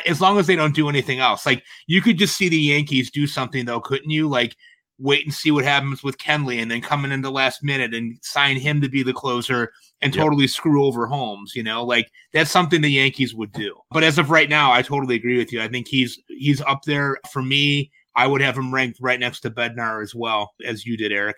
[0.06, 1.46] as long as they don't do anything else.
[1.46, 4.28] Like you could just see the Yankees do something though, couldn't you?
[4.28, 4.56] Like
[4.98, 7.92] wait and see what happens with Kenley and then come in in the last minute
[7.92, 9.72] and sign him to be the closer
[10.02, 10.22] and Yep.
[10.22, 11.84] totally screw over Holmes, you know?
[11.84, 13.74] Like that's something the Yankees would do.
[13.90, 15.62] But as of right now, I totally agree with you.
[15.62, 17.90] I think he's he's up there for me.
[18.14, 21.36] I would have him ranked right next to Bednar as well as you did, Eric.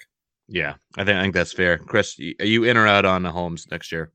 [0.49, 1.79] Yeah, I think I think that's fair.
[1.79, 4.11] Chris, are you in or out on the Holmes next year?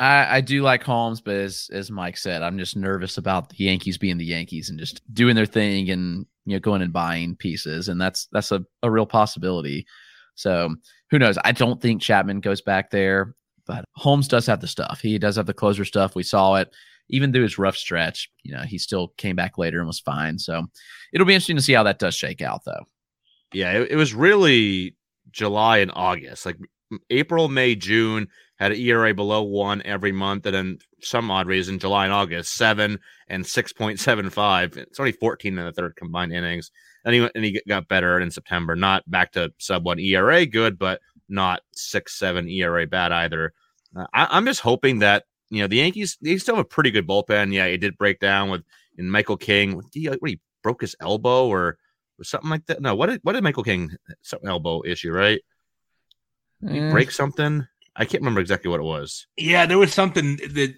[0.00, 3.64] I, I do like Holmes, but as as Mike said, I'm just nervous about the
[3.64, 7.36] Yankees being the Yankees and just doing their thing and you know going and buying
[7.36, 9.86] pieces, and that's that's a, a real possibility.
[10.34, 10.74] So
[11.10, 11.36] who knows?
[11.44, 13.34] I don't think Chapman goes back there,
[13.68, 15.00] but Holmes does have the stuff.
[15.00, 16.16] He does have the closer stuff.
[16.16, 16.74] We saw it
[17.10, 18.30] even through his rough stretch.
[18.42, 20.38] You know, he still came back later and was fine.
[20.38, 20.66] So
[21.12, 22.86] it'll be interesting to see how that does shake out, though.
[23.52, 24.96] Yeah, it, it was really
[25.30, 26.46] July and August.
[26.46, 26.56] Like
[27.10, 28.28] April, May, June
[28.58, 32.54] had an ERA below one every month, and then some odd reason, July and August
[32.54, 34.76] seven and six point seven five.
[34.76, 36.70] It's only fourteen in the third combined innings,
[37.04, 38.74] and he and he got better in September.
[38.74, 43.52] Not back to sub one ERA, good, but not six seven ERA bad either.
[43.96, 46.90] Uh, I, I'm just hoping that you know the Yankees they still have a pretty
[46.90, 47.52] good bullpen.
[47.52, 48.62] Yeah, it did break down with
[48.96, 49.76] in Michael King.
[49.76, 51.78] What he, what he broke his elbow or
[52.18, 52.80] or something like that.
[52.80, 53.90] No, what did what did Michael King
[54.22, 55.40] some elbow issue, right?
[56.62, 57.66] Did he Eh, break something?
[57.96, 59.26] I can't remember exactly what it was.
[59.36, 60.72] Yeah, there was something that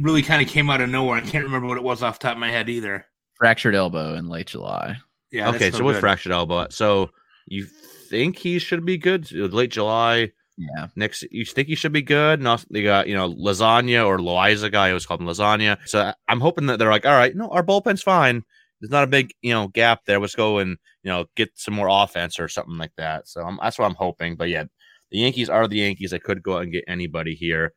[0.00, 1.16] really kind of came out of nowhere.
[1.16, 3.06] I can't remember what it was off the top of my head either.
[3.34, 4.96] fractured elbow in late July.
[5.30, 5.48] Yeah.
[5.50, 6.00] okay, so no with good.
[6.00, 6.66] fractured elbow.
[6.70, 7.10] So
[7.46, 7.66] you
[8.08, 9.30] think he should be good?
[9.32, 10.88] Late July Yeah.
[10.96, 11.24] next.
[11.30, 12.38] You think he should be good?
[12.40, 14.86] And also they got you know lasagna or Loiza guy.
[14.86, 15.78] I always called him lasagna.
[15.86, 18.42] So I'm hoping that they're like, all right, no, our bullpen's fine.
[18.80, 20.20] There's not a big you know gap there.
[20.20, 23.28] Let's go and you know get some more offense or something like that.
[23.28, 24.36] So I'm, that's what I'm hoping.
[24.36, 24.64] But yeah,
[25.10, 26.12] the Yankees are the Yankees.
[26.12, 27.72] I could go out and get anybody here.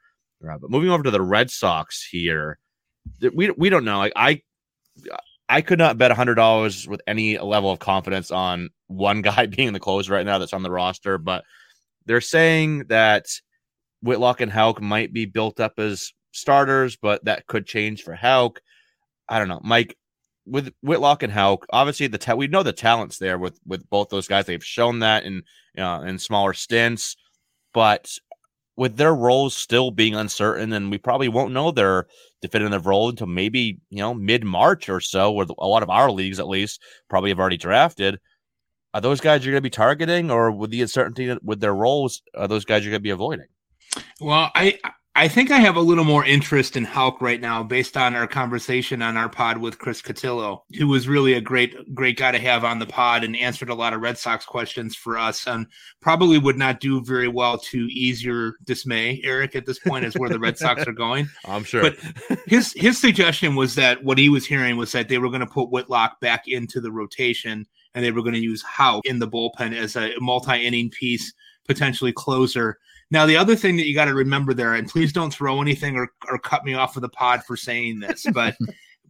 [0.48, 2.60] Uh, but moving over to the Red Sox here,
[3.34, 3.98] we we don't know.
[3.98, 4.42] Like I,
[5.50, 9.74] I could not bet hundred dollars with any level of confidence on one guy being
[9.74, 11.18] the closer right now that's on the roster.
[11.18, 11.44] But
[12.06, 13.26] they're saying that
[14.02, 18.62] Whitlock and Houck might be built up as starters, but that could change for Houck.
[19.28, 19.96] I don't know, Mike.
[20.46, 24.10] With Whitlock and Houck, obviously the ta- we know the talents there with with both
[24.10, 24.46] those guys.
[24.46, 25.44] They've shown that in
[25.78, 27.18] uh, in smaller stints,
[27.74, 28.12] but
[28.80, 32.08] with their roles still being uncertain, and we probably won't know their
[32.42, 36.10] definitive role until maybe you know mid March or so, where a lot of our
[36.10, 38.20] leagues at least probably have already drafted.
[38.94, 42.22] Are those guys you're going to be targeting, or with the uncertainty with their roles,
[42.36, 43.48] are those guys you're going to be avoiding?
[44.22, 44.80] Well, I
[45.16, 48.28] I think I have a little more interest in Hulk right now based on our
[48.28, 52.40] conversation on our pod with Chris Cotillo, who was really a great great guy to
[52.40, 55.68] have on the pod and answered a lot of Red Sox questions for us and
[56.00, 60.14] probably would not do very well to ease your dismay, Eric, at this point as
[60.14, 61.28] where the Red Sox are going.
[61.46, 61.82] I'm sure.
[61.82, 61.98] But
[62.48, 65.48] his his suggestion was that what he was hearing was that they were going to
[65.48, 69.28] put Whitlock back into the rotation and they were going to use Howe in the
[69.28, 71.34] bullpen as a multi-inning piece,
[71.68, 72.78] potentially closer.
[73.12, 75.96] Now, the other thing that you got to remember there, and please don't throw anything
[75.96, 78.56] or, or cut me off of the pod for saying this, but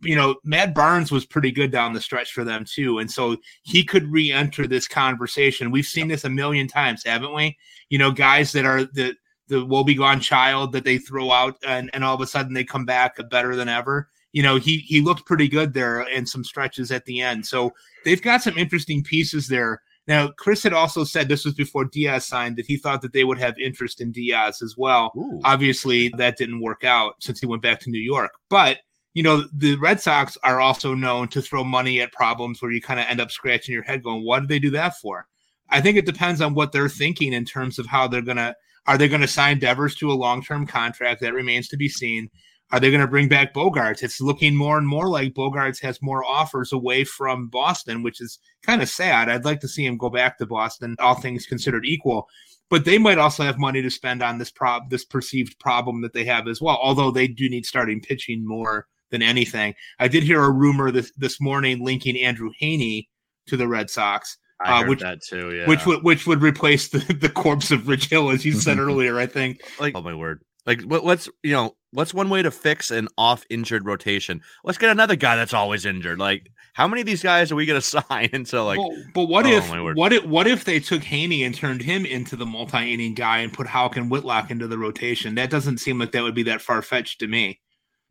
[0.02, 3.00] you know, Matt Barnes was pretty good down the stretch for them too.
[3.00, 5.72] And so he could re-enter this conversation.
[5.72, 7.58] We've seen this a million times, haven't we?
[7.90, 9.16] You know, guys that are the
[9.50, 12.86] the woebegone child that they throw out and, and all of a sudden they come
[12.86, 14.08] back better than ever.
[14.32, 17.46] You know, he he looked pretty good there in some stretches at the end.
[17.46, 17.74] So
[18.06, 19.82] they've got some interesting pieces there.
[20.10, 23.24] Now, Chris had also said this was before Diaz signed that he thought that they
[23.24, 25.14] would have interest in Diaz as well.
[25.16, 25.40] Ooh.
[25.46, 28.32] Obviously, that didn't work out since he went back to New York.
[28.50, 28.80] But
[29.14, 32.82] you know, the Red Sox are also known to throw money at problems where you
[32.82, 35.28] kind of end up scratching your head going, what did they do that for?
[35.70, 38.56] I think it depends on what they're thinking in terms of how they're going to,
[38.88, 41.22] are they going to sign Devers to a long term contract?
[41.22, 42.30] That remains to be seen.
[42.72, 44.04] Are they going to bring back Bogaerts?
[44.04, 48.38] It's looking more and more like Bogaerts has more offers away from Boston, which is
[48.62, 49.28] kind of sad.
[49.28, 52.28] I'd like to see him go back to Boston, all things considered equal.
[52.70, 56.14] But they might also have money to spend on this prob this perceived problem that
[56.14, 56.78] they have as well.
[56.80, 59.74] Although they do need starting pitching more than anything.
[59.98, 63.08] I did hear a rumor this this morning linking Andrew Heaney
[63.48, 65.56] to the Red Sox, I uh, heard which- that too.
[65.56, 65.68] Yeah.
[65.68, 69.18] which would which would replace the, the corpse of Rich Hill, as you said earlier.
[69.18, 69.62] I think.
[69.80, 73.08] like oh my word like what, what's you know what's one way to fix an
[73.18, 77.24] off injured rotation let's get another guy that's always injured like how many of these
[77.24, 80.24] guys are we going to sign into like but, but what oh, if what if
[80.26, 83.98] what if they took Heaney and turned him into the multi-inning guy and put Houck
[83.98, 85.36] and Whitlock into the rotation?
[85.36, 87.60] That doesn't seem like that would be that far fetched to me.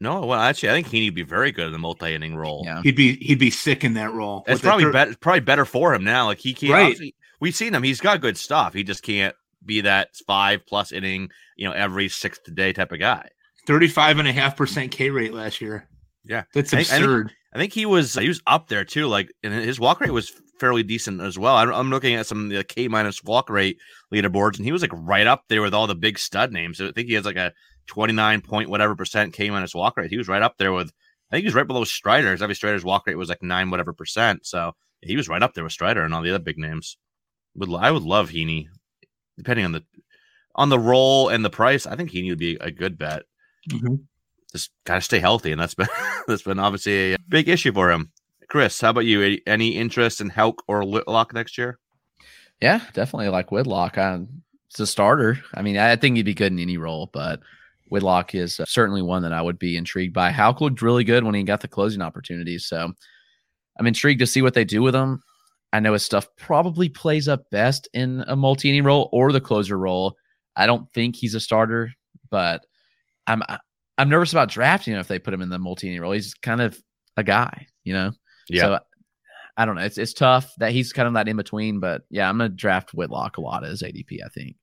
[0.01, 2.83] no well actually i think he would be very good in the multi-inning role Yeah.
[2.83, 4.45] He'd be he'd be sick in that role.
[4.49, 7.15] it's probably third- better probably better for him now like he can't Right.
[7.41, 11.31] we've seen him he's got good stuff he just can't be that five plus inning
[11.57, 13.29] you know every sixth day type of guy
[13.69, 15.87] 35 and a half percent K rate last year.
[16.25, 16.45] Yeah.
[16.55, 17.33] That's I think- I think- absurd.
[17.55, 19.07] I think he was he was up there too.
[19.07, 21.57] Like, and his walk rate was fairly decent as well.
[21.57, 23.79] I'm, I'm looking at some of the K minus walk rate
[24.13, 26.79] leaderboards, and he was like right up there with all the big stud names.
[26.79, 27.55] I think he has like a
[27.87, 30.11] 29 point whatever percent K minus walk rate.
[30.11, 30.93] He was right up there with.
[31.31, 32.43] I think he was right below Strider's.
[32.43, 34.45] Every Strider's walk rate was like nine whatever percent.
[34.45, 36.99] So he was right up there with Strider and all the other big names.
[37.55, 38.67] Would I would love Heaney,
[39.39, 39.85] depending on the
[40.55, 41.87] on the role and the price.
[41.87, 43.23] I think Heaney would be a good bet.
[43.69, 44.01] Mhm.
[44.53, 45.89] Just gotta stay healthy, and that's been
[46.27, 48.11] that's been obviously a big issue for him.
[48.49, 49.23] Chris, how about you?
[49.23, 51.79] Any- Any interest in Houck or Whitlock next year?
[52.61, 53.99] Yeah, definitely like Whitlock.
[53.99, 55.39] Um, it's a starter.
[55.55, 57.41] I mean, I think he'd be good in any role, but
[57.91, 60.31] Whitlock is uh, certainly one that I would be intrigued by.
[60.31, 62.93] Houck looked really good when he got the closing opportunities, so
[63.79, 65.23] I'm intrigued to see what they do with him.
[65.73, 69.41] I know his stuff probably plays up best in a multi inning role or the
[69.41, 70.17] closer role.
[70.57, 71.93] I don't think he's a starter,
[72.31, 72.65] but
[73.29, 73.43] I'm
[73.99, 76.13] I'm nervous about drafting him if they put him in the multi role.
[76.13, 76.81] He's kind of
[77.17, 78.13] a guy, you know.
[78.49, 78.63] Yeah.
[78.63, 78.79] So
[79.57, 79.83] I don't know.
[79.83, 82.95] It's it's tough that he's kind of that in between, but yeah, I'm gonna draft
[82.95, 84.19] Whitlock a lot as ADP.
[84.25, 84.57] I think.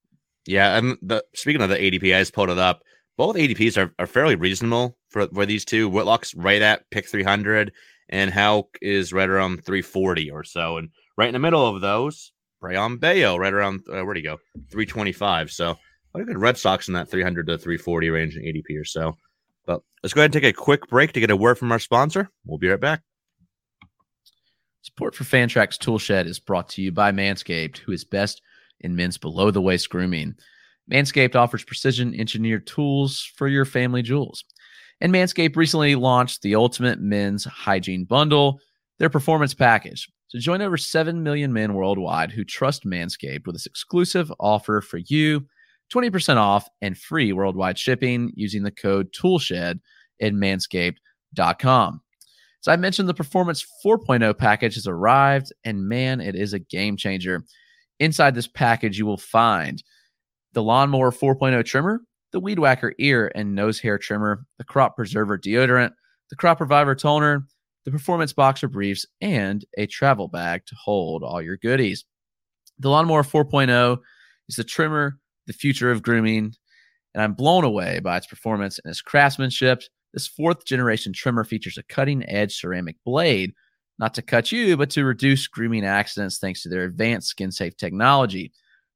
[0.48, 2.82] Yeah, and the speaking of the ADP, I just pulled it up.
[3.18, 5.90] Both ADPs are, are fairly reasonable for, for these two.
[5.90, 7.72] Whitlock's right at pick 300,
[8.10, 10.78] and Houck is right around 340 or so.
[10.78, 14.38] And right in the middle of those, Brayan Bello, right around uh, where'd he go?
[14.72, 15.52] 325.
[15.52, 15.78] So
[16.16, 19.18] what a good Red Sox in that 300 to 340 range in ADP or so.
[19.66, 21.80] But let's go ahead and take a quick break to get a word from our
[21.80, 22.30] sponsor.
[22.46, 23.02] We'll be right back.
[24.84, 28.42] Support for Fantrax Toolshed is brought to you by Manscaped, who is best
[28.80, 30.36] in men's below the waist grooming.
[30.90, 34.46] Manscaped offers precision engineered tools for your family jewels.
[35.02, 38.62] And Manscaped recently launched the Ultimate Men's Hygiene Bundle,
[39.00, 40.08] their performance package.
[40.30, 45.00] So join over 7 million men worldwide who trust Manscaped with this exclusive offer for
[45.00, 45.46] you
[45.94, 49.80] 20% off and free worldwide shipping using the code TOOLSHED
[50.22, 52.02] at manscaped.com.
[52.62, 56.98] So I mentioned the Performance 4.0 package has arrived, and man, it is a game
[56.98, 57.44] changer.
[58.00, 59.84] Inside this package, you will find
[60.54, 65.38] the Lawnmower 4.0 trimmer, the Weed Whacker ear and nose hair trimmer, the Crop Preserver
[65.38, 65.92] deodorant,
[66.32, 67.46] the Crop Reviver toner,
[67.84, 72.04] the Performance Boxer briefs, and a travel bag to hold all your goodies.
[72.80, 74.00] The Lawnmower 4.0
[74.50, 76.54] is the trimmer, the future of grooming,
[77.14, 79.84] and I'm blown away by its performance and its craftsmanship.
[80.14, 83.54] This fourth generation trimmer features a cutting edge ceramic blade,
[84.00, 87.76] not to cut you, but to reduce grooming accidents thanks to their advanced skin safe
[87.78, 88.52] technology.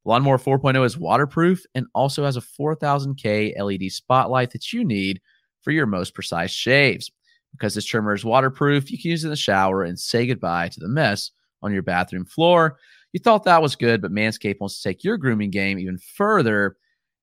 [0.05, 5.21] Lawnmower 4.0 is waterproof and also has a 4000K LED spotlight that you need
[5.61, 7.11] for your most precise shaves.
[7.51, 10.69] Because this trimmer is waterproof, you can use it in the shower and say goodbye
[10.69, 11.31] to the mess
[11.61, 12.77] on your bathroom floor.
[13.13, 16.77] You thought that was good, but Manscaped wants to take your grooming game even further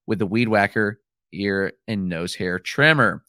[0.06, 1.00] with the Weed Whacker
[1.32, 3.22] ear and nose hair trimmer.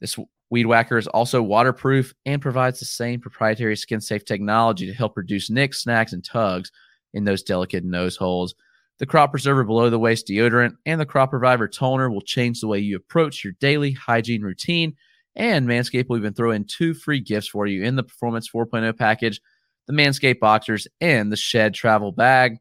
[0.00, 0.18] This
[0.50, 5.16] Weed Whacker is also waterproof and provides the same proprietary skin safe technology to help
[5.16, 6.70] reduce nicks, snags, and tugs
[7.14, 8.54] in those delicate nose holes.
[8.98, 12.68] The Crop Preserver below the waist deodorant and the Crop Reviver toner will change the
[12.68, 14.94] way you approach your daily hygiene routine.
[15.34, 18.96] And Manscaped will even throw in two free gifts for you in the Performance 4.0
[18.98, 19.40] package
[19.86, 22.58] the Manscaped Boxers and the Shed Travel Bag.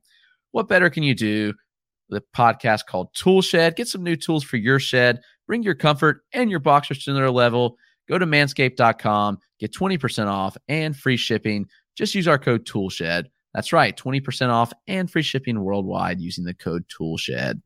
[0.52, 1.54] What better can you do?
[2.10, 3.76] The podcast called Tool Shed.
[3.76, 5.22] Get some new tools for your shed.
[5.48, 7.78] Bring your comfort and your boxers to another level.
[8.10, 11.68] Go to manscaped.com, get 20% off and free shipping.
[11.96, 13.26] Just use our code TOOLSHED.
[13.54, 17.62] That's right, 20% off and free shipping worldwide using the code TOOLSHED.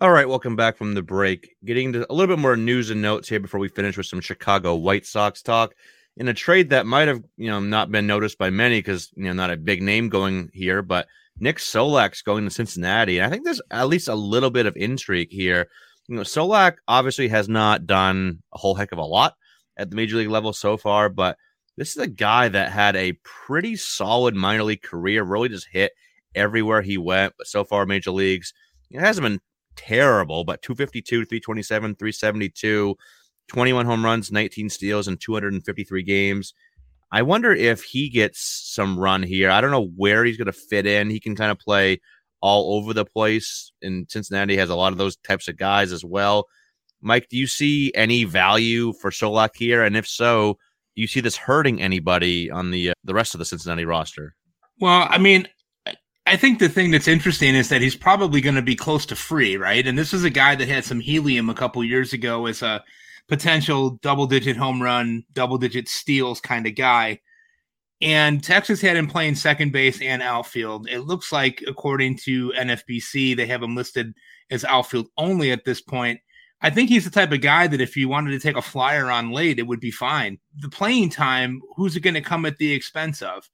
[0.00, 1.56] All right, welcome back from the break.
[1.64, 4.20] Getting to a little bit more news and notes here before we finish with some
[4.20, 5.74] Chicago White Sox talk.
[6.18, 9.24] In a trade that might have, you know, not been noticed by many because you
[9.24, 11.06] know not a big name going here, but
[11.38, 13.18] Nick Solak's going to Cincinnati.
[13.18, 15.68] And I think there's at least a little bit of intrigue here.
[16.08, 19.34] You know, Solak obviously has not done a whole heck of a lot
[19.76, 21.38] at the major league level so far, but
[21.76, 25.92] this is a guy that had a pretty solid minor league career, really just hit
[26.34, 27.34] everywhere he went.
[27.38, 28.52] But so far, major leagues,
[28.90, 29.40] it hasn't been
[29.76, 32.96] terrible, but 252, 327, 372,
[33.48, 36.54] 21 home runs, 19 steals, and 253 games.
[37.10, 38.40] I wonder if he gets
[38.74, 39.50] some run here.
[39.50, 41.08] I don't know where he's going to fit in.
[41.10, 42.00] He can kind of play
[42.40, 46.04] all over the place, and Cincinnati has a lot of those types of guys as
[46.04, 46.46] well.
[47.00, 49.82] Mike, do you see any value for Solak here?
[49.82, 50.58] And if so,
[50.94, 54.34] do you see this hurting anybody on the uh, the rest of the Cincinnati roster?
[54.80, 55.48] Well, I mean,
[56.26, 59.16] I think the thing that's interesting is that he's probably going to be close to
[59.16, 59.86] free, right?
[59.86, 62.84] And this is a guy that had some helium a couple years ago as a
[63.28, 67.20] potential double digit home run, double digit steals kind of guy.
[68.00, 70.88] And Texas had him playing second base and outfield.
[70.88, 74.14] It looks like, according to NFBC, they have him listed
[74.50, 76.20] as outfield only at this point.
[76.60, 79.10] I think he's the type of guy that if you wanted to take a flyer
[79.10, 80.38] on late, it would be fine.
[80.58, 83.48] The playing time, who's it going to come at the expense of?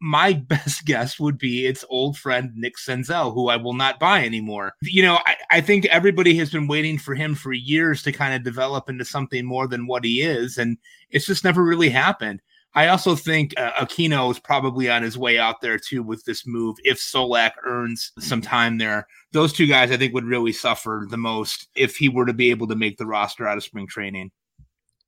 [0.00, 4.24] My best guess would be it's old friend Nick Senzel, who I will not buy
[4.24, 4.74] anymore.
[4.82, 8.34] You know, I, I think everybody has been waiting for him for years to kind
[8.34, 10.78] of develop into something more than what he is, and
[11.10, 12.40] it's just never really happened.
[12.74, 16.46] I also think uh, Aquino is probably on his way out there too with this
[16.46, 16.76] move.
[16.84, 21.16] If Solak earns some time there, those two guys I think would really suffer the
[21.16, 24.30] most if he were to be able to make the roster out of spring training.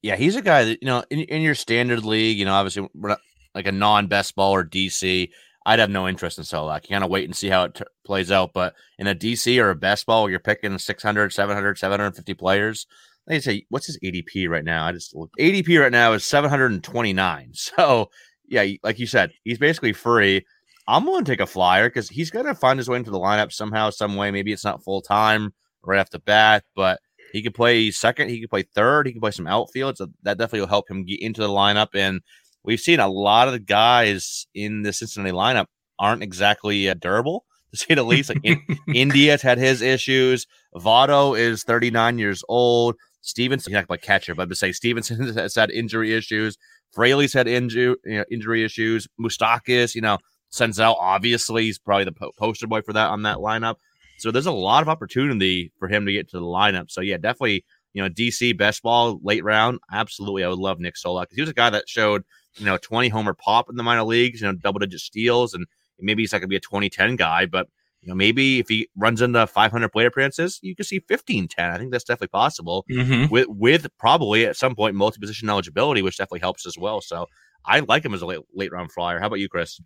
[0.03, 2.37] Yeah, he's a guy that you know in, in your standard league.
[2.37, 3.21] You know, obviously we're not
[3.55, 5.31] like a non-best ball or DC.
[5.65, 6.85] I'd have no interest in Solak.
[6.85, 8.53] You kind of wait and see how it t- plays out.
[8.53, 12.87] But in a DC or a best ball, you're picking 600, 700, 750 players.
[13.27, 14.87] They say, what's his ADP right now?
[14.87, 15.31] I just look.
[15.39, 17.53] ADP right now is 729.
[17.55, 18.11] So,
[18.49, 20.45] yeah, like you said, he's basically free.
[20.89, 23.19] I'm willing to take a flyer because he's going to find his way into the
[23.19, 24.31] lineup somehow, some way.
[24.31, 27.01] Maybe it's not full time right off the bat, but
[27.33, 28.29] he could play second.
[28.29, 29.07] He could play third.
[29.07, 29.97] He could play some outfield.
[29.97, 31.89] So that definitely will help him get into the lineup.
[31.95, 32.21] And
[32.65, 35.67] we've seen a lot of the guys in the Cincinnati lineup
[35.99, 38.29] aren't exactly uh, durable to say the least.
[38.29, 38.61] Like in,
[38.95, 40.47] India's had his issues.
[40.75, 42.97] Votto is 39 years old.
[43.21, 46.57] Stephenson, he's not like catcher, but to say Stephenson has had injury issues.
[46.93, 49.07] Fraley's had injury you know, injury issues.
[49.21, 50.19] Moustakas, you know,
[50.53, 53.77] Senzel obviously he's probably the po- poster boy for that on that lineup.
[54.19, 56.91] So there's a lot of opportunity for him to get to the lineup.
[56.91, 59.79] So yeah, definitely, you know, DC best ball late round.
[59.91, 62.25] Absolutely, I would love Nick Solak because he was a guy that showed
[62.57, 65.67] you know 20 homer pop in the minor leagues, you know, double digit steals, and
[66.01, 67.69] maybe he's not gonna be a 2010 guy, but
[68.01, 71.71] you know, maybe if he runs into 500 plate appearances, you can see 15 10.
[71.71, 73.33] I think that's definitely possible Mm-hmm.
[73.33, 77.01] with with probably at some point multi position eligibility, which definitely helps as well.
[77.01, 77.27] So
[77.65, 79.21] I like him as a late, late round flyer.
[79.21, 79.79] How about you, Chris?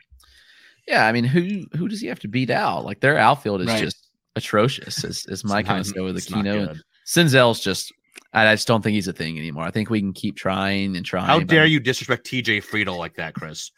[0.89, 2.85] Yeah, I mean, who who does he have to beat out?
[2.85, 3.83] Like their outfield is Right.
[3.83, 5.05] just atrocious.
[5.05, 6.79] Is is my It's kind of not- go with it's not Aquino.
[7.07, 7.93] Senzel's just.
[8.33, 9.64] I I just don't think he's a thing anymore.
[9.64, 11.27] I think we can keep trying and trying.
[11.27, 13.71] How dare you disrespect TJ Friedl like that, Chris?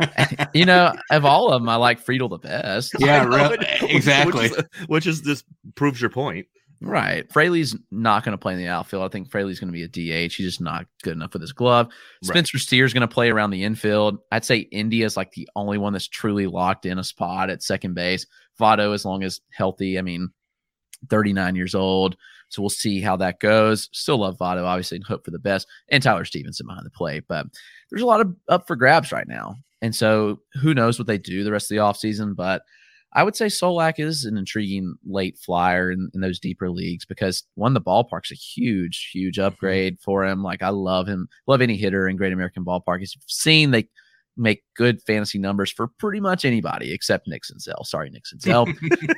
[0.54, 2.94] you know, of all of them, I like Friedel the best.
[2.98, 3.50] Yeah, I know.
[3.50, 4.48] Which- exactly.
[4.48, 6.46] Which is, which is this proves your point.
[6.80, 7.30] Right.
[7.32, 9.04] Fraley's not going to play in the outfield.
[9.04, 10.34] I think Fraley's going to be a DH.
[10.34, 11.86] He's just not good enough with his glove.
[11.86, 12.28] Right.
[12.28, 14.18] Spencer Steer's going to play around the infield.
[14.30, 17.94] I'd say India's like the only one that's truly locked in a spot at second
[17.94, 18.26] base.
[18.60, 20.30] Votto, as long as healthy, I mean,
[21.08, 22.16] 39 years old.
[22.48, 23.88] So we'll see how that goes.
[23.92, 25.66] Still love Votto, obviously, and hope for the best.
[25.88, 27.24] And Tyler Stephenson behind the plate.
[27.28, 27.46] But
[27.90, 29.56] there's a lot of up for grabs right now.
[29.82, 32.34] And so who knows what they do the rest of the offseason.
[32.34, 32.62] But
[33.12, 37.44] I would say Solak is an intriguing late flyer in, in those deeper leagues because
[37.54, 39.46] one, the ballpark's a huge, huge mm-hmm.
[39.46, 40.42] upgrade for him.
[40.42, 43.00] Like I love him, love any hitter in Great American Ballpark.
[43.00, 43.88] He's seen they
[44.36, 47.86] make good fantasy numbers for pretty much anybody except Nick Senzel.
[47.86, 48.70] Sorry, Nick Senzel.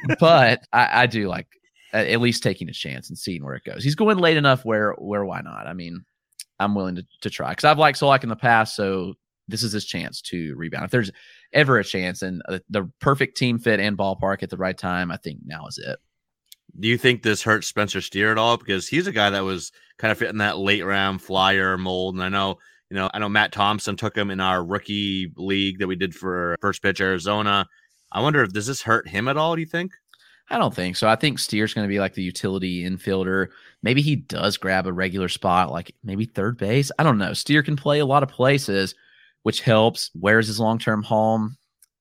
[0.21, 1.49] but I, I do like
[1.93, 3.83] at least taking a chance and seeing where it goes.
[3.83, 5.67] He's going late enough where where why not?
[5.67, 6.05] I mean,
[6.61, 9.15] I'm willing to, to try because I've liked Solak in the past, so
[9.49, 10.85] this is his chance to rebound.
[10.85, 11.11] If there's
[11.53, 15.11] ever a chance and uh, the perfect team fit and ballpark at the right time,
[15.11, 15.99] I think now is it.
[16.79, 18.59] Do you think this hurts Spencer Steer at all?
[18.59, 22.15] Because he's a guy that was kind of fitting that late round flyer mold.
[22.15, 22.59] And I know,
[22.91, 26.15] you know, I know Matt Thompson took him in our rookie league that we did
[26.15, 27.67] for first pitch Arizona.
[28.13, 29.55] I wonder if does this hurt him at all?
[29.55, 29.93] Do you think?
[30.51, 31.09] I don't think so.
[31.09, 33.49] I think Steer's going to be like the utility infielder.
[33.83, 36.91] Maybe he does grab a regular spot, like maybe third base.
[36.99, 37.35] I don't know.
[37.35, 38.95] Steer can play a lot of places,
[39.43, 40.11] which helps.
[40.19, 41.57] Where's his long term home?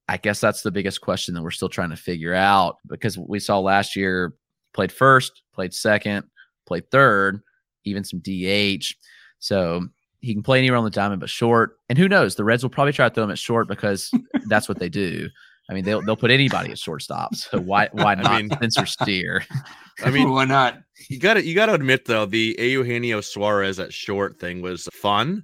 [0.07, 3.39] I guess that's the biggest question that we're still trying to figure out because we
[3.39, 4.33] saw last year
[4.73, 6.25] played first, played second,
[6.65, 7.41] played third,
[7.83, 8.85] even some DH.
[9.39, 9.87] So
[10.21, 11.77] he can play anywhere on the diamond but short.
[11.89, 12.35] And who knows?
[12.35, 14.09] The Reds will probably try to throw him at short because
[14.47, 15.27] that's what they do.
[15.69, 17.35] I mean, they'll they'll put anybody at shortstop.
[17.35, 19.43] So why why not mean- Spencer Steer?
[20.05, 20.79] I mean, why not?
[21.09, 24.87] you got to you got to admit though, the Eugenio Suarez at short thing was
[24.93, 25.43] fun.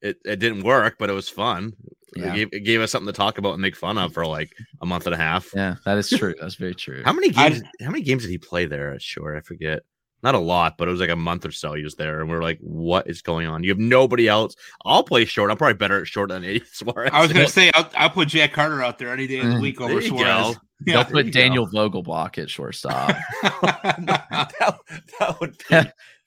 [0.00, 1.72] It it didn't work, but it was fun.
[2.14, 2.32] Yeah.
[2.32, 4.50] It, gave, it gave us something to talk about and make fun of for like
[4.82, 5.48] a month and a half.
[5.54, 6.34] Yeah, that is true.
[6.40, 7.02] That's very true.
[7.04, 7.62] How many I- games?
[7.80, 9.36] how many games did he play there at short?
[9.36, 9.80] I forget.
[10.22, 12.30] Not a lot, but it was like a month or so he was there, and
[12.30, 13.64] we are like, "What is going on?
[13.64, 14.54] You have nobody else.
[14.84, 15.50] I'll play short.
[15.50, 18.10] I'm probably better at short than Eddie Suarez." I was going to say I'll, I'll
[18.10, 20.24] put Jack Carter out there any day of the Mm, week there over you Suarez.
[20.24, 20.54] go.
[20.84, 21.02] They'll Yeah.
[21.04, 21.40] there you put go.
[21.40, 23.16] Daniel Vogelbach at shortstop.
[23.42, 24.78] that,
[25.18, 25.76] that would be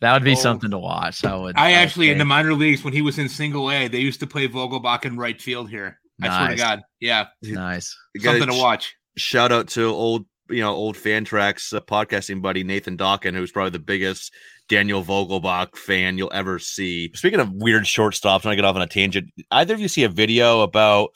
[0.02, 0.36] that would be Oh.
[0.36, 1.24] something to watch.
[1.24, 1.56] I would.
[1.58, 4.20] I would actually in the minor leagues when he was in single A, they used
[4.22, 6.00] to play Vogelbach in right field here.
[6.22, 7.96] I swear to God, yeah, nice.
[8.18, 8.96] Something to watch.
[9.18, 13.72] Shout out to old, you know, old Fantrax uh, podcasting buddy Nathan Dawkin, who's probably
[13.72, 14.32] the biggest
[14.70, 17.12] Daniel Vogelbach fan you'll ever see.
[17.14, 20.04] Speaking of weird shortstops, when I get off on a tangent, either of you see
[20.04, 21.10] a video about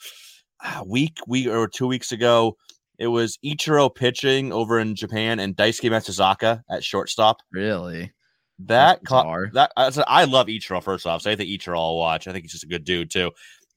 [0.64, 2.56] a week, week or two weeks ago?
[2.98, 7.38] It was Ichiro pitching over in Japan and Daisuke Matsuzaka at shortstop.
[7.50, 8.12] Really.
[8.58, 11.96] that That's caught that I, I love Ichiro first off, so I think Ichiro I'll
[11.96, 12.28] watch.
[12.28, 13.30] I think he's just a good dude too.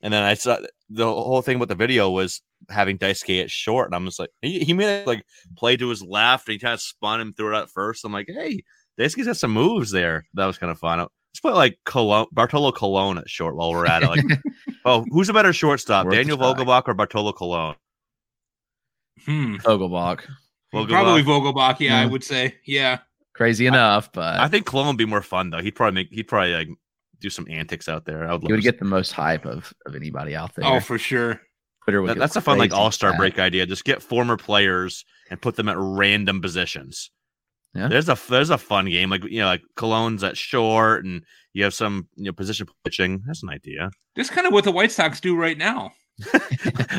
[0.04, 0.58] And then I saw
[0.90, 4.30] the whole thing with the video was having Daisuke at short, and I'm just like,
[4.42, 5.24] he, he made it like
[5.58, 8.04] play to his left, and he kind of spun him through it at first.
[8.04, 8.64] I'm like, hey,
[9.00, 10.28] Daisuke's got some moves there.
[10.34, 11.00] That was kind of fun.
[11.00, 14.10] Let's put like Colon, Bartolo Colon at short while we're at it.
[14.10, 14.26] Like,
[14.86, 16.38] oh, who's a better shortstop, Worth Daniel.
[16.38, 17.76] Vogelbach or Bartolo Colon?
[19.26, 19.56] Hmm.
[19.56, 20.20] Vogelbach.
[20.72, 21.80] Probably Vogelbach.
[21.80, 22.56] Yeah, I would say.
[22.66, 23.00] Yeah.
[23.34, 25.62] Crazy enough, but I think Colon would be more fun though.
[25.62, 26.68] He'd probably make he'd probably like
[27.24, 28.28] do some antics out there.
[28.28, 30.66] I would he love would to get the most hype of, of anybody out there.
[30.66, 31.42] Oh, for sure.
[31.86, 33.66] Twitter would That- that's a fun like all star break idea.
[33.66, 37.10] Just get former players and put them at random positions.
[37.74, 37.88] Yeah.
[37.88, 41.64] There's a there's a fun game like you know like Colon's at short and you
[41.64, 43.24] have some you know position pitching.
[43.26, 43.90] That's an idea.
[44.16, 45.92] This kind of what the White Sox do right now.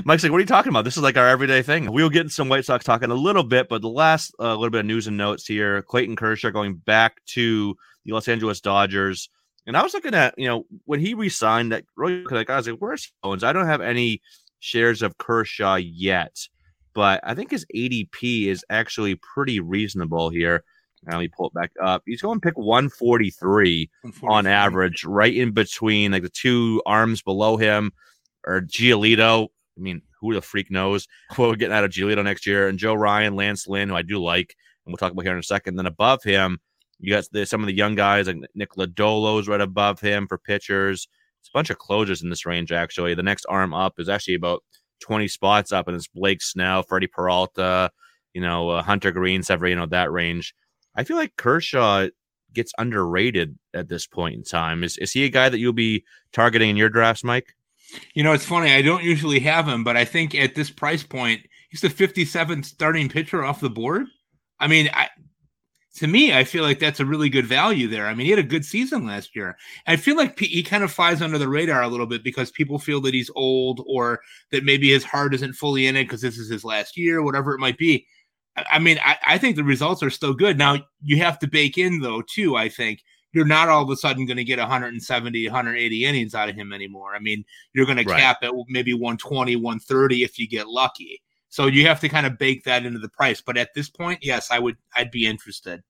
[0.04, 0.84] Mike's like, what are you talking about?
[0.84, 1.92] This is like our everyday thing.
[1.92, 4.80] We'll get some White Sox talking a little bit, but the last uh, little bit
[4.80, 9.28] of news and notes here: Clayton Kershaw going back to the Los Angeles Dodgers.
[9.66, 12.68] And I was looking at, you know, when he resigned, that really like I was
[12.68, 13.44] like, where's Owens?
[13.44, 14.20] I don't have any
[14.60, 16.36] shares of Kershaw yet,
[16.94, 20.64] but I think his ADP is actually pretty reasonable here.
[21.06, 22.02] Now let me pull it back up.
[22.06, 23.90] He's going pick 143
[24.22, 27.92] on average, right in between like the two arms below him
[28.46, 29.48] or Giolito.
[29.76, 31.06] I mean, who the freak knows
[31.36, 32.68] what we're getting out of Giolito next year?
[32.68, 34.56] And Joe Ryan, Lance Lynn, who I do like,
[34.86, 35.76] and we'll talk about here in a second.
[35.76, 36.58] Then above him,
[36.98, 40.38] you got the, some of the young guys like Nick Lodolo's right above him for
[40.38, 41.08] pitchers.
[41.40, 43.14] It's a bunch of closers in this range, actually.
[43.14, 44.62] The next arm up is actually about
[45.00, 47.90] 20 spots up, and it's Blake Snell, Freddie Peralta,
[48.32, 50.54] you know, uh, Hunter Greene, Severino, that range.
[50.94, 52.08] I feel like Kershaw
[52.52, 54.84] gets underrated at this point in time.
[54.84, 57.54] Is is he a guy that you'll be targeting in your drafts, Mike?
[58.14, 58.72] You know, it's funny.
[58.72, 62.64] I don't usually have him, but I think at this price point, he's the 57th
[62.64, 64.06] starting pitcher off the board.
[64.58, 65.08] I mean, I,
[65.94, 68.06] to me, I feel like that's a really good value there.
[68.06, 69.56] I mean, he had a good season last year.
[69.86, 72.80] I feel like he kind of flies under the radar a little bit because people
[72.80, 74.20] feel that he's old or
[74.50, 77.54] that maybe his heart isn't fully in it because this is his last year, whatever
[77.54, 78.06] it might be.
[78.56, 80.58] I, mean, I, I think the results are still good.
[80.58, 83.00] Now, you have to bake in, though, too, I think.
[83.32, 86.72] You're not all of a sudden going to get 170, 180 innings out of him
[86.72, 87.16] anymore.
[87.16, 91.20] I mean, you're going to cap at maybe 120, 130 if you get lucky.
[91.54, 93.40] So you have to kind of bake that into the price.
[93.40, 94.76] But at this point, yes, I would.
[94.96, 95.84] I'd be interested.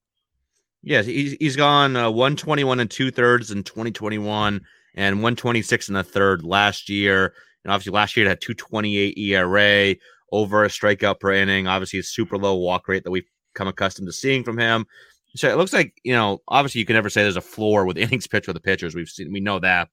[0.83, 4.61] Yes, he's he's gone uh, 121 and two thirds in 2021
[4.95, 7.33] and 126 and a third last year.
[7.65, 9.97] And obviously, last year it had 228 ERA
[10.33, 11.67] over a strikeout per inning.
[11.67, 14.85] Obviously, a super low walk rate that we've come accustomed to seeing from him.
[15.35, 17.97] So it looks like you know, obviously, you can never say there's a floor with
[17.97, 18.95] innings pitched with the pitchers.
[18.95, 19.89] We've seen, we know that.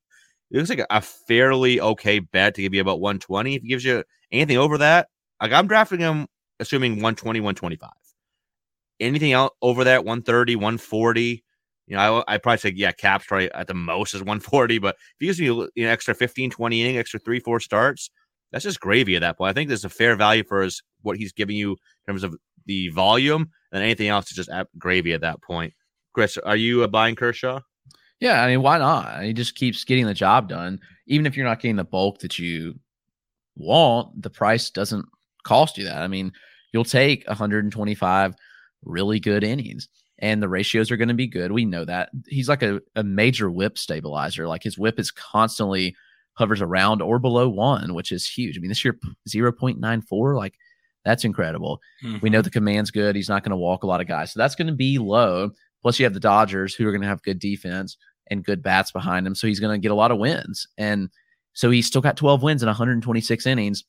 [0.52, 3.56] It looks like a fairly okay bet to give you about 120.
[3.56, 4.04] If he gives you
[4.34, 5.08] anything over that,
[5.42, 6.28] like I'm drafting him
[6.60, 7.90] assuming 120, 125
[9.00, 11.44] anything else over that 130 140
[11.88, 14.96] you know i i probably say yeah caps probably at the most is 140 but
[14.96, 18.12] if he gives me you know, extra 15 20 inning extra three four starts
[18.52, 21.18] that's just gravy at that point i think there's a fair value for his what
[21.18, 22.36] he's giving you in terms of
[22.68, 25.74] the volume and anything else is just gravy at that point
[26.14, 27.60] chris are you buying kershaw
[28.20, 29.24] Yeah, I mean, why not?
[29.24, 30.80] He just keeps getting the job done.
[31.08, 32.80] Even if you're not getting the bulk that you
[33.56, 35.08] want, the price doesn't
[35.44, 36.02] cost you that.
[36.02, 36.32] I mean,
[36.74, 38.36] you'll take 125
[38.84, 39.90] really good innings,
[40.20, 41.52] and the ratios are going to be good.
[41.52, 42.10] We know that.
[42.28, 44.48] He's like a, a major WHIP stabilizer.
[44.48, 45.96] Like his WHIP is constantly
[46.34, 48.58] hovers around or below one, which is huge.
[48.58, 48.98] I mean, this year
[49.30, 50.56] 0.94, like
[51.04, 51.80] that's incredible.
[52.22, 52.44] We know mm-hmm.
[52.44, 53.16] the command's good.
[53.16, 54.34] He's not going to walk a lot of guys.
[54.34, 55.52] So that's going to be low.
[55.82, 57.98] Plus, you have the Dodgers who are going to have good defense
[58.30, 59.36] and good bats behind him.
[59.36, 60.68] So he's going to get a lot of wins.
[60.78, 61.10] And
[61.54, 63.84] so he's still got 12 wins in 126 innings.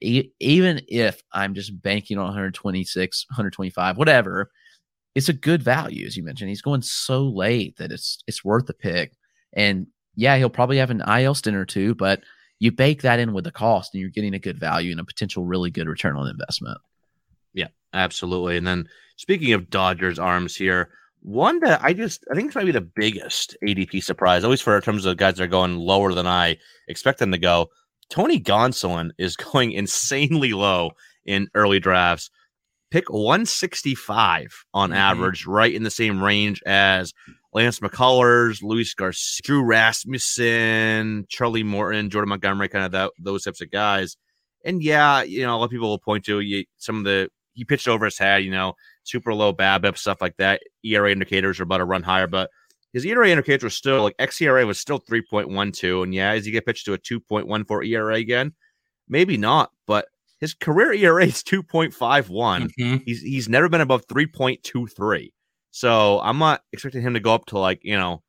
[0.00, 4.50] Even if I'm just banking on 126, 125, whatever,
[5.14, 6.48] it's a good value, as you mentioned.
[6.48, 9.12] He's going so late that it's it's worth the pick.
[9.52, 9.86] And
[10.16, 12.22] yeah, he'll probably have an IL stint or two, but
[12.58, 15.04] you bake that in with the cost and you're getting a good value and a
[15.04, 16.78] potential really good return on investment.
[17.52, 18.56] Yeah, absolutely.
[18.56, 20.90] And then speaking of Dodgers arms here,
[21.22, 24.76] one that I just I think it's maybe the biggest ADP surprise, at least for
[24.76, 27.70] in terms of guys that are going lower than I expect them to go.
[28.10, 30.92] Tony Gonsolin is going insanely low
[31.24, 32.30] in early drafts.
[32.90, 34.96] Pick 165 on Mhm.
[34.96, 37.12] average, right in the same range as
[37.52, 43.60] Lance McCullers, Luis Garcia, Drew Rasmussen, Charlie Morton, Jordan Montgomery, kind of that, those types
[43.60, 44.16] of guys.
[44.64, 47.28] And yeah, you know, a lot of people will point to you, some of the
[47.56, 48.74] he pitched over his head, you know,
[49.04, 50.60] super low BABIP stuff like that.
[50.84, 52.50] ERA indicators are about to run higher, but
[52.94, 56.04] his ERA indicators were still like xERA was still 3.12.
[56.04, 58.54] And yeah, as he get pitched to a 2.14 ERA again,
[59.08, 60.06] maybe not, but
[60.40, 62.70] his career ERA is 2.51.
[62.78, 63.02] Mhm.
[63.04, 65.32] He's he's never been above 3.23.
[65.72, 68.22] So I'm not expecting him to go up to like, you know,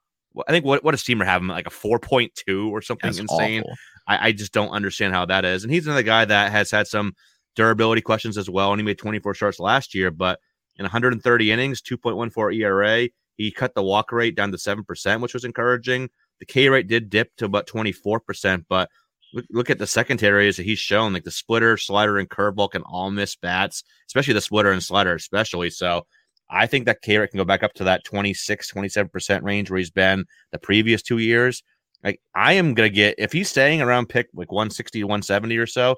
[0.48, 3.64] I think what, what does Steamer have him like a 4.2 or something That's insane?
[4.08, 5.64] I, I just don't understand how that is.
[5.64, 7.14] And he's another guy that has had some
[7.56, 8.72] durability questions as well.
[8.74, 10.40] And he made 24 starts last year, but
[10.78, 13.08] in 130 innings, 2.14 ERA,
[13.38, 16.10] he cut the walk rate down to 7%, which was encouraging.
[16.40, 18.90] The K rate did dip to about 24%, but
[19.34, 22.82] look, look at the secondaries that he's shown, like the splitter, slider, and curveball can
[22.84, 25.70] all miss bats, especially the splitter and slider, especially.
[25.70, 26.06] So
[26.50, 29.78] I think that K rate can go back up to that 26, 27% range where
[29.78, 31.64] he's been the previous two years.
[32.04, 35.96] Like I am gonna get if he's staying around pick like 160 170 or so,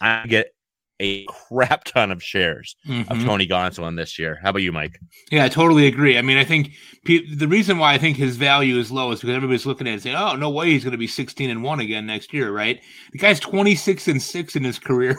[0.00, 0.48] I get
[1.00, 3.24] a crap ton of shares of Mhm.
[3.24, 4.38] Tony Gonsolin this year.
[4.42, 4.98] How about you, Mike?
[5.32, 6.16] Yeah, I totally agree.
[6.16, 6.72] I mean, I think
[7.04, 9.90] pe- the reason why I think his value is low is because everybody's looking at
[9.90, 12.32] it and saying, "Oh, no way, he's going to be 16 and one again next
[12.32, 12.80] year." Right?
[13.12, 15.16] The guy's 26 and six in his career.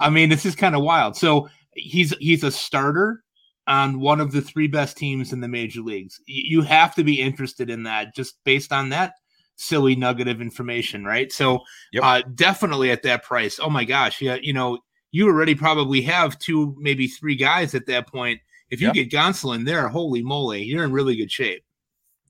[0.00, 1.16] I mean, this is kind of wild.
[1.16, 3.22] So he's he's a starter
[3.66, 6.18] on one of the three best teams in the major leagues.
[6.26, 9.12] You have to be interested in that just based on that
[9.56, 11.30] silly nugget of information, right?
[11.32, 11.60] So
[11.92, 12.02] Yep.
[12.04, 13.58] uh, definitely at that price.
[13.62, 14.78] Oh my gosh, yeah, you know,
[15.14, 18.40] you already probably have two, maybe three guys at that point.
[18.70, 18.94] If you Yeah.
[19.04, 21.62] get Gonsolin there, holy moly, you're in really good shape.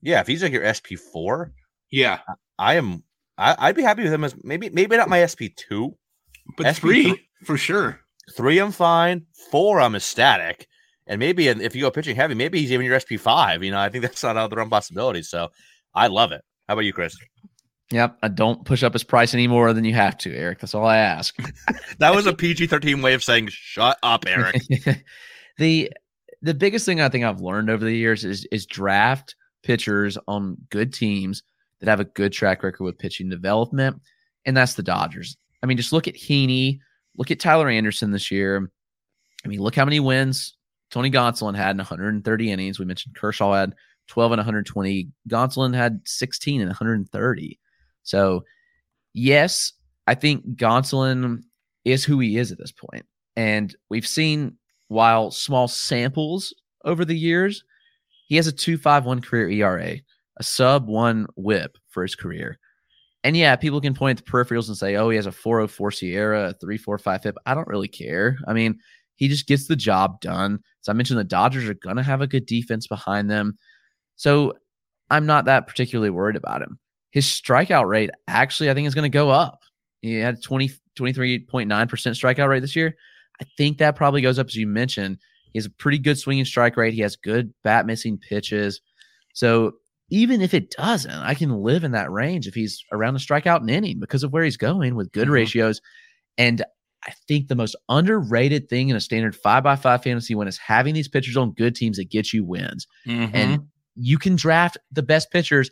[0.03, 1.51] Yeah, if he's like your SP four,
[1.89, 2.19] Yeah,
[2.59, 3.03] I am.
[3.39, 5.97] I, I'd be happy with him as maybe maybe not my SP two,
[6.57, 7.99] but SP three three- for sure.
[8.37, 10.67] three I'm fine, four I'm ecstatic,
[11.07, 13.63] and maybe if you go pitching heavy, maybe he's even your SP five.
[13.63, 15.23] You know, I think that's not out of the realm possibility.
[15.23, 15.49] So
[15.95, 16.43] I love it.
[16.67, 17.17] How about you, Chris?
[17.91, 18.17] Yep.
[18.23, 20.59] I don't push up his price any more than you have to, Eric.
[20.59, 21.35] That's all I ask.
[21.99, 24.61] That was a PG thirteen way of saying shut up, Eric.
[25.57, 25.91] the
[26.41, 30.57] the biggest thing I think I've learned over the years is is draft pitchers on
[30.69, 31.41] good teams
[31.79, 34.01] that have a good track record with pitching development,
[34.45, 35.37] and that's the Dodgers.
[35.63, 36.79] I mean, just look at Heaney,
[37.17, 38.69] look at Tyler Anderson this year.
[39.45, 40.57] I mean, look how many wins
[40.91, 42.79] Tony Gonsolin had in 130 innings.
[42.79, 43.73] We mentioned Kershaw had
[44.07, 45.09] 12 and 120.
[45.29, 47.59] Gonsolin had 16 and 130.
[48.05, 48.45] So,
[49.13, 49.73] yes,
[50.07, 51.41] I think Gonsolin
[51.83, 53.05] is who he is at this point.
[53.35, 56.53] And we've seen, while small samples
[56.85, 57.63] over the years,
[58.27, 59.97] he has a 2.51 career ERA,
[60.37, 62.57] a sub one WHIP for his career.
[63.23, 65.89] And yeah, people can point at the peripherals and say, oh, he has a 404
[65.89, 67.35] SIERA, a 345 FIP.
[67.45, 68.37] I don't really care.
[68.47, 68.79] I mean,
[69.15, 70.59] he just gets the job done.
[70.81, 73.57] So I mentioned the Dodgers are going to have a good defense behind them.
[74.15, 74.53] So
[75.09, 76.77] I'm not that particularly worried about him.
[77.15, 79.61] His strikeout rate actually, I think, is going to go up.
[80.01, 82.93] He had 20, 23.9% strikeout rate this year.
[83.41, 85.17] I think that probably goes up, as you mentioned.
[85.53, 86.93] He has a pretty good swinging strike rate.
[86.93, 88.81] He has good bat missing pitches.
[89.33, 89.73] So
[90.09, 93.61] even if it doesn't, I can live in that range if he's around the strikeout
[93.61, 95.31] and inning because of where he's going with good Mhm.
[95.31, 95.81] ratios.
[96.37, 96.63] And
[97.07, 100.57] I think the most underrated thing in a standard five by five fantasy win is
[100.57, 102.87] having these pitchers on good teams that get you wins.
[103.07, 103.35] Mm-hmm.
[103.35, 103.61] And
[103.95, 105.71] you can draft the best pitchers.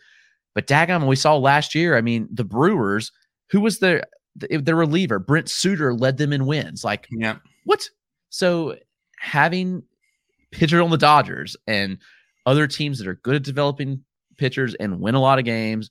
[0.55, 3.11] But daggum, we saw last year, I mean, the Brewers,
[3.49, 4.03] who was their
[4.35, 5.19] the, the reliever?
[5.19, 6.83] Brent Suter led them in wins.
[6.83, 7.87] Like, yeah, what?
[8.29, 8.75] So
[9.19, 9.83] having
[10.51, 11.97] pitchers on the Dodgers and
[12.45, 14.03] other teams that are good at developing
[14.37, 15.89] pitchers and win a lot of games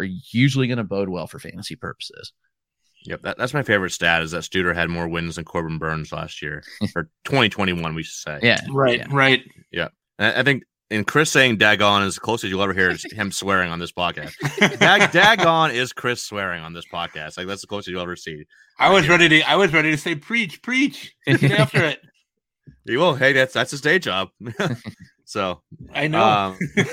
[0.00, 2.32] are usually going to bode well for fantasy purposes.
[3.04, 6.12] Yep, that, that's my favorite stat is that Suter had more wins than Corbin Burnes
[6.12, 6.62] last year
[6.96, 8.38] or 2021, we should say.
[8.42, 8.60] Yeah.
[8.70, 9.06] right, Yeah.
[9.10, 9.42] right.
[10.18, 10.62] And I think,
[10.92, 13.78] and Chris saying daggone is as close as you'll ever hear is him swearing on
[13.78, 14.34] this podcast.
[14.78, 17.36] Dag, daggone is Chris swearing on this podcast.
[17.36, 18.44] Like that's the closest you'll ever see.
[18.78, 19.40] I was ready to.
[19.42, 21.14] I was ready to say, preach, preach.
[21.26, 22.00] After it.
[22.86, 23.14] He will.
[23.14, 24.28] Hey, that's that's his day job.
[25.24, 25.62] so
[25.94, 26.22] I know.
[26.24, 26.58] Um,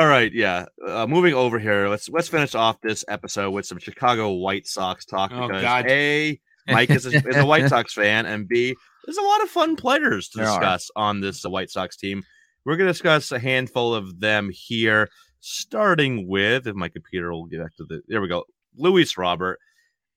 [0.00, 0.66] all right, yeah.
[0.86, 5.04] Uh, moving over here, let's let's finish off this episode with some Chicago White Sox
[5.04, 5.86] talk Oh, because God.
[5.88, 9.48] a Mike is a, is a White Sox fan, and b there's a lot of
[9.50, 10.58] fun players to There are.
[10.58, 12.22] discuss on this White Sox team.
[12.66, 15.08] We're going to discuss a handful of them here,
[15.38, 18.44] starting with if my computer will get back to the there we go,
[18.76, 19.60] Luis Robert.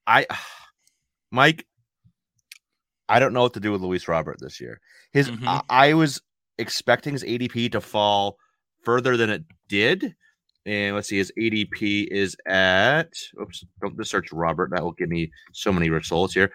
[0.07, 0.25] I,
[1.31, 1.67] Mike,
[3.07, 4.81] I don't know what to do with Luis Robert this year.
[5.13, 5.45] His Mhm.
[5.47, 6.21] I, I was
[6.57, 8.37] expecting his ADP to fall
[8.83, 10.15] further than it did.
[10.65, 14.71] And let's see, his ADP is at oops, don't just search Robert.
[14.71, 16.51] That will give me so many results here.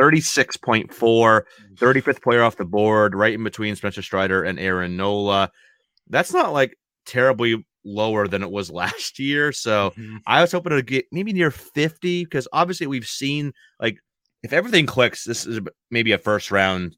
[0.00, 1.42] 36.4,
[1.76, 5.50] 35th player off the board, right in between Spencer Strider and Aaron Nola.
[6.08, 6.76] That's not like
[7.06, 9.52] terribly lower than it was last year.
[9.52, 10.18] So Mhm.
[10.26, 13.98] I was hoping to get maybe near 50 because obviously we've seen like
[14.42, 16.96] if everything clicks, this is maybe a first round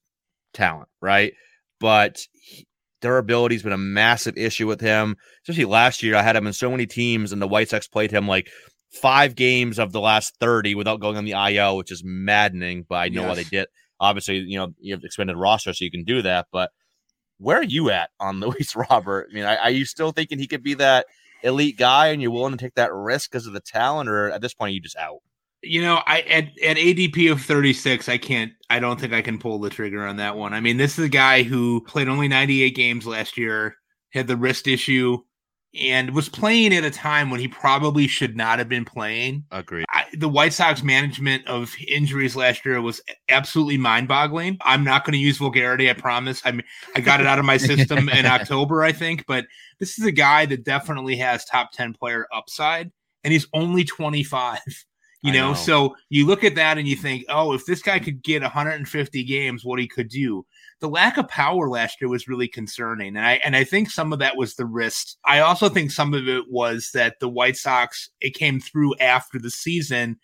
[0.55, 1.33] talent, right?
[1.81, 2.67] But he-
[3.01, 6.15] durability's been a massive issue with him, especially last year.
[6.15, 8.49] I had him in so many teams, and the White Sox played him like
[8.93, 12.85] five games of the last 30 without going on the IL, which is maddening.
[12.89, 13.67] But I know why they did.
[13.99, 16.47] Obviously, you know, you have expanded roster, so you can do that.
[16.53, 16.71] But
[17.39, 19.29] where are you at on Luis Robert?
[19.31, 21.07] I mean, are, are you still thinking he could be that
[21.43, 24.41] elite guy, and you're willing to take that risk because of the talent, or at
[24.41, 25.19] this point, are you just out?
[25.65, 29.39] You know, I at, at ADP of 36, I can't I don't think I can
[29.39, 30.53] pull the trigger on that one.
[30.53, 33.77] I mean, this is a guy who played only 98 games last year,
[34.11, 35.19] had the wrist issue,
[35.75, 39.45] and was playing at a time when he probably should not have been playing.
[39.51, 39.87] Agreed.
[39.89, 43.01] I, the White Sox management of injuries last year was
[43.31, 44.59] absolutely mind-boggling.
[44.63, 46.43] I'm not going to use vulgarity, I promise.
[46.45, 46.65] I mean,
[46.95, 49.47] I got it out of my system in October, I think, but
[49.79, 52.93] this is a guy that definitely has top 10 player upside,
[53.25, 54.61] and he's only 25.
[55.25, 55.51] You know?
[55.51, 58.43] know, so you look at that and you think, oh, if this guy could get
[58.43, 60.45] 150 games, what he could do.
[60.83, 64.13] The lack of power last year was really concerning, and I and I think some
[64.13, 65.17] of that was the wrist.
[65.25, 69.39] I also think some of it was that the White Sox it came through after
[69.39, 70.19] the season.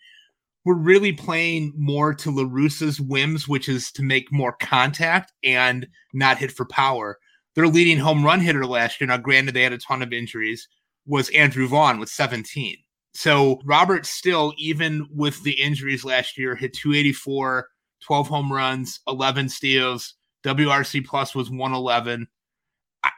[0.65, 5.87] We're really playing more to La Russa's whims, which is to make more contact and
[6.13, 7.19] not hit for power.
[7.55, 10.67] Their leading home run hitter last year, now granted they had a ton of injuries,
[11.05, 12.75] was Andrew Vaughn with 17.
[13.13, 17.69] So Robert still, even with the injuries last year, hit 284,
[18.01, 20.15] 12 home runs, 11 steals.
[20.43, 22.27] WRC plus was 111.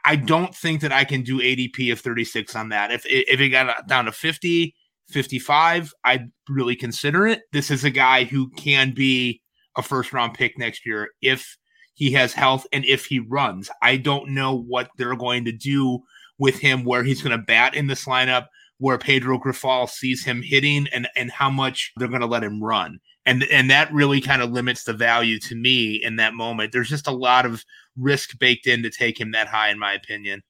[0.04, 2.92] I, don't think that I can do ADP of 36 on that.
[2.92, 4.74] If if it got down to 50,
[5.08, 7.42] 55, I'd really consider it.
[7.52, 9.42] This is a guy who can be
[9.76, 11.56] a first round pick next year if
[11.94, 13.70] he has health and if he runs.
[13.82, 16.00] I don't know what they're going to do
[16.38, 18.46] with him, where he's going to bat in this lineup
[18.78, 22.62] where Pedro Grifol sees him hitting and and how much they're going to let him
[22.62, 22.98] run.
[23.24, 26.72] And and that really kind of limits the value to me in that moment.
[26.72, 27.64] There's just a lot of
[27.96, 30.42] risk baked in to take him that high in my opinion.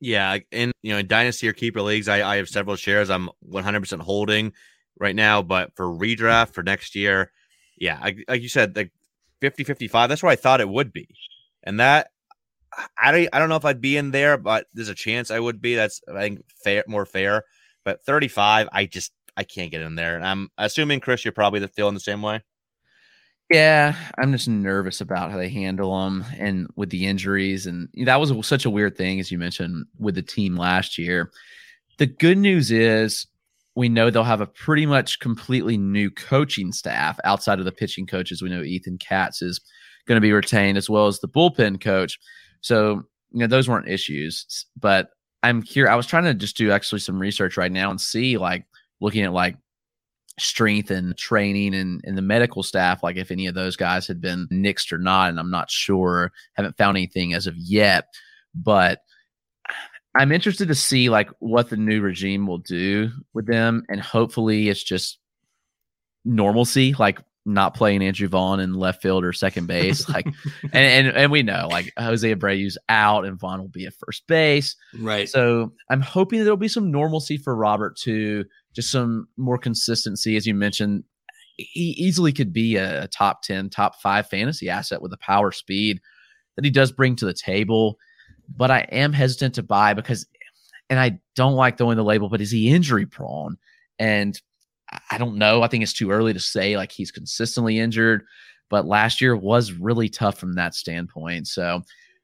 [0.00, 3.28] Yeah, in you know, in dynasty or keeper leagues, I, I have several shares I'm
[3.50, 4.52] 100% holding
[4.98, 7.32] right now, but for redraft for next year,
[7.76, 8.92] yeah, I, like you said, like
[9.40, 11.08] 50 55, that's where I thought it would be.
[11.62, 12.10] And that
[12.96, 15.40] I don't, I don't know if I'd be in there, but there's a chance I
[15.40, 15.74] would be.
[15.74, 17.44] That's I think fair, more fair.
[17.84, 20.16] But 35, I just I can't get in there.
[20.16, 22.42] And I'm assuming Chris, you're probably feeling the same way.
[23.50, 27.66] Yeah, I'm just nervous about how they handle them and with the injuries.
[27.66, 31.32] And that was such a weird thing, as you mentioned, with the team last year.
[31.96, 33.26] The good news is
[33.74, 38.06] we know they'll have a pretty much completely new coaching staff outside of the pitching
[38.06, 38.42] coaches.
[38.42, 39.58] We know Ethan Katz is
[40.06, 42.20] going to be retained as well as the bullpen coach.
[42.60, 44.66] So, you know, those weren't issues.
[44.78, 45.08] But
[45.42, 45.88] I'm here.
[45.88, 48.66] I was trying to just do actually some research right now and see like
[49.00, 49.56] looking at like
[50.38, 54.20] strength and training and, and the medical staff, like if any of those guys had
[54.20, 55.30] been nixed or not.
[55.30, 58.06] And I'm not sure, haven't found anything as of yet.
[58.54, 59.00] But
[60.16, 63.84] I'm interested to see like what the new regime will do with them.
[63.88, 65.18] And hopefully it's just
[66.24, 66.94] normalcy.
[66.98, 70.08] Like not playing Andrew Vaughn in left field or second base.
[70.08, 70.26] Like,
[70.62, 74.26] and, and and we know like Jose Abreu's out and Vaughn will be at first
[74.26, 74.76] base.
[74.98, 75.28] Right.
[75.28, 80.36] So I'm hoping there'll be some normalcy for Robert too, just some more consistency.
[80.36, 81.04] As you mentioned,
[81.56, 85.52] he easily could be a, a top 10, top five fantasy asset with the power
[85.52, 86.00] speed
[86.56, 87.98] that he does bring to the table.
[88.54, 90.26] But I am hesitant to buy because,
[90.88, 93.56] and I don't like throwing the label, but is he injury prone?
[93.98, 94.40] And
[95.10, 95.62] I don't know.
[95.62, 98.24] I think it's too early to say like he's consistently injured,
[98.68, 101.46] but last year was really tough from that standpoint.
[101.46, 101.82] So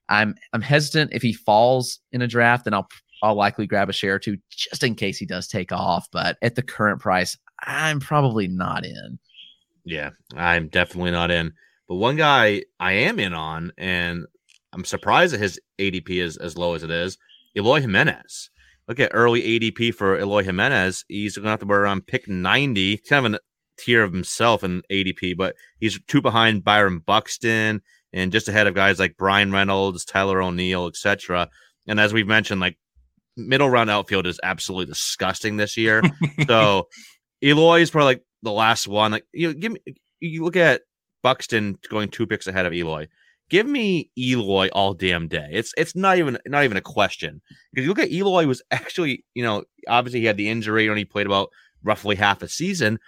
[0.09, 2.89] I'm I'm hesitant if he falls in a draft, then I'll
[3.23, 6.09] I'll likely grab a share or two just in case he does take off.
[6.13, 9.19] But at the current price, I'm probably not in.
[9.85, 11.53] Yeah, I'm definitely not in.
[11.89, 14.27] But one guy I am in on, and
[14.73, 17.17] I'm surprised that his ADP is as low as it is,
[17.57, 18.51] Eloy Jimenez
[18.89, 21.05] look at early ADP for Eloy Jimenez.
[21.09, 23.41] He's going to have to be around pick 90, kind of a
[23.79, 27.83] tier of himself in ADP, but he's two behind Byron Buxton
[28.13, 31.49] and just ahead of guys like Bryan Reynolds, Tyler O'Neill, etc.
[31.87, 32.79] And as we've mentioned, like
[33.37, 36.03] middle round outfield is absolutely disgusting this year.
[36.47, 36.89] so
[37.43, 39.13] Eloy is probably like the last one.
[39.13, 39.81] Like you know, give me
[40.21, 40.83] you look at
[41.23, 43.09] Buxton going two picks ahead of Eloy
[43.49, 45.49] give me Eloy all damn day.
[45.53, 47.41] It's it's not even not even a question
[47.73, 50.99] because you look at Eloy was actually you know obviously he had the injury and
[50.99, 51.51] he played about
[51.83, 52.99] roughly half a season.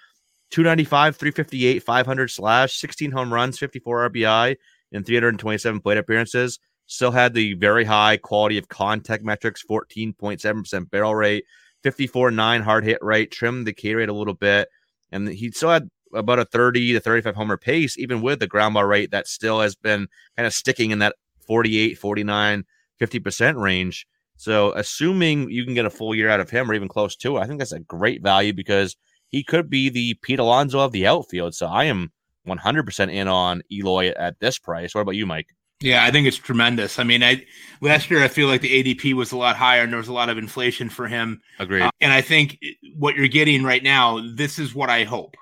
[0.50, 4.56] 295, 358, 500 slash, 16 home runs, 54 RBI,
[4.92, 6.58] and 327 plate appearances.
[6.86, 11.44] Still had the very high quality of contact metrics, 14.7% barrel rate,
[11.82, 14.68] 54 9 hard hit rate, trimmed the K rate a little bit.
[15.12, 18.74] And he still had about a 30 to 35 homer pace, even with the ground
[18.74, 22.64] ball rate that still has been kind of sticking in that 48, 49,
[23.00, 24.06] 50% range.
[24.36, 27.36] So, assuming you can get a full year out of him or even close to
[27.36, 28.96] it, I think that's a great value because
[29.26, 31.54] he could be the Pete Alonso of the outfield.
[31.54, 32.12] So, I am
[32.46, 34.94] 100% in on Eloy at this price.
[34.94, 35.48] What about you, Mike?
[35.80, 36.98] Yeah, I think it's tremendous.
[36.98, 37.44] I mean, I
[37.80, 40.12] last year I feel like the ADP was a lot higher and there was a
[40.12, 41.40] lot of inflation for him.
[41.60, 41.82] Agreed.
[41.82, 42.58] Uh, and I think
[42.96, 45.36] what you're getting right now, this is what I hope.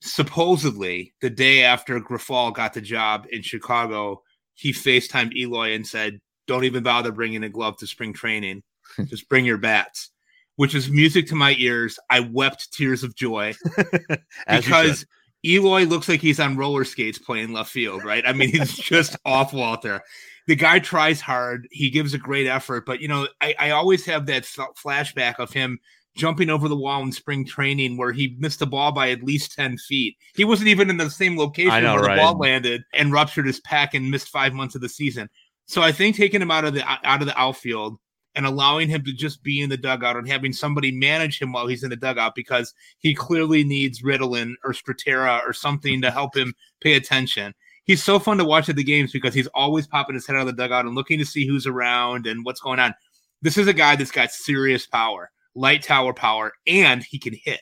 [0.00, 4.22] Supposedly, the day after Grifol got the job in Chicago,
[4.54, 8.62] he FaceTimed Eloy and said, "Don't even bother bringing a glove to spring training.
[9.06, 10.10] Just bring your bats."
[10.56, 12.00] Which is music to my ears.
[12.10, 13.54] I wept tears of joy
[14.48, 15.04] because.
[15.46, 18.24] Eloy looks like he's on roller skates playing left field, right?
[18.26, 20.02] I mean, he's just awful out there.
[20.48, 21.68] The guy tries hard.
[21.70, 25.52] He gives a great effort, but you know, I, I always have that flashback of
[25.52, 25.78] him
[26.18, 29.54] jumping over the wall in spring training where he missed the ball by at least
[29.54, 30.16] 10 feet.
[30.34, 32.16] He wasn't even in the same location know, where right?
[32.16, 35.30] the ball landed and ruptured his pec and missed five months of the season.
[35.66, 37.98] So I think taking him out of the out of the outfield
[38.34, 41.66] and allowing him to just be in the dugout and having somebody manage him while
[41.66, 46.36] he's in the dugout because he clearly needs Ritalin or Strattera or something to help
[46.36, 47.54] him pay attention.
[47.84, 50.42] He's so fun to watch at the games because he's always popping his head out
[50.42, 52.94] of the dugout and looking to see who's around and what's going on.
[53.40, 57.60] This is a guy that's got serious power, light tower power, and he can hit.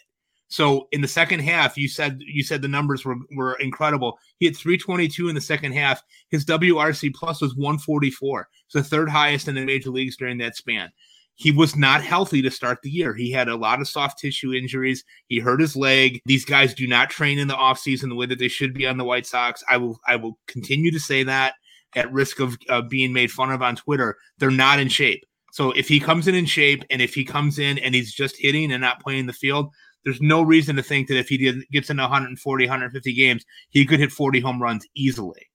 [0.49, 4.19] So in the second half, you said you said the numbers were were incredible.
[4.39, 6.03] He had 322 in the second half.
[6.31, 8.49] His WRC plus was 144.
[8.67, 10.91] It's the third highest in the major leagues during that span.
[11.35, 13.15] He was not healthy to start the year.
[13.15, 15.05] He had a lot of soft tissue injuries.
[15.27, 16.21] He hurt his leg.
[16.25, 18.97] These guys do not train in the offseason the way that they should be on
[18.97, 19.63] the White Sox.
[19.69, 21.55] I will I will continue to say that
[21.95, 24.17] at risk of uh, being made fun of on Twitter.
[24.39, 25.25] They're not in shape.
[25.57, 28.37] So if he comes in in shape and if he comes in and he's just
[28.39, 29.73] hitting and not playing the field,
[30.05, 33.87] there's no reason to think that if he did, gets into 140, 150 games, he
[33.87, 35.49] could hit 40 home runs easily.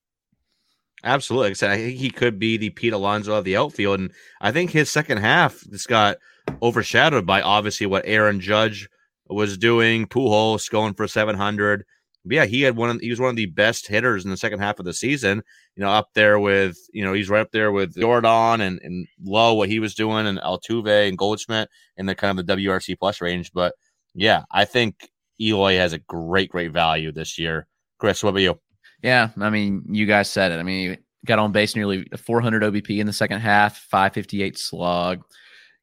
[1.03, 1.51] Absolutely.
[1.67, 3.99] I think he could be the Pete Alonso of the outfield.
[3.99, 6.17] And I think his second half just got
[6.63, 8.89] overshadowed by obviously what Aaron Judge
[9.29, 11.85] was doing, Pujols going for 700.
[12.25, 12.89] But yeah, he had one.
[12.89, 15.41] Of, he was one of the best hitters in the second half of the season.
[15.75, 19.07] You know, up there with you know he's right up there with Yordan and and
[19.23, 22.99] Lowe what he was doing and Altuve and Goldschmidt in the kind of the WRC
[22.99, 23.51] plus range.
[23.53, 23.73] But
[24.13, 25.09] yeah, I think
[25.39, 27.67] Eloy has a great great value this year.
[27.97, 28.59] Chris, what about you?
[29.01, 30.59] Yeah, I mean, you guys said it.
[30.59, 35.23] I mean, got on base nearly 400 OBP in the second half, 558 slug,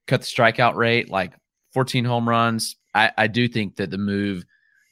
[0.06, 1.32] cut the strikeout rate like
[1.74, 2.76] 14 home runs.
[2.94, 4.44] I, I do think that the move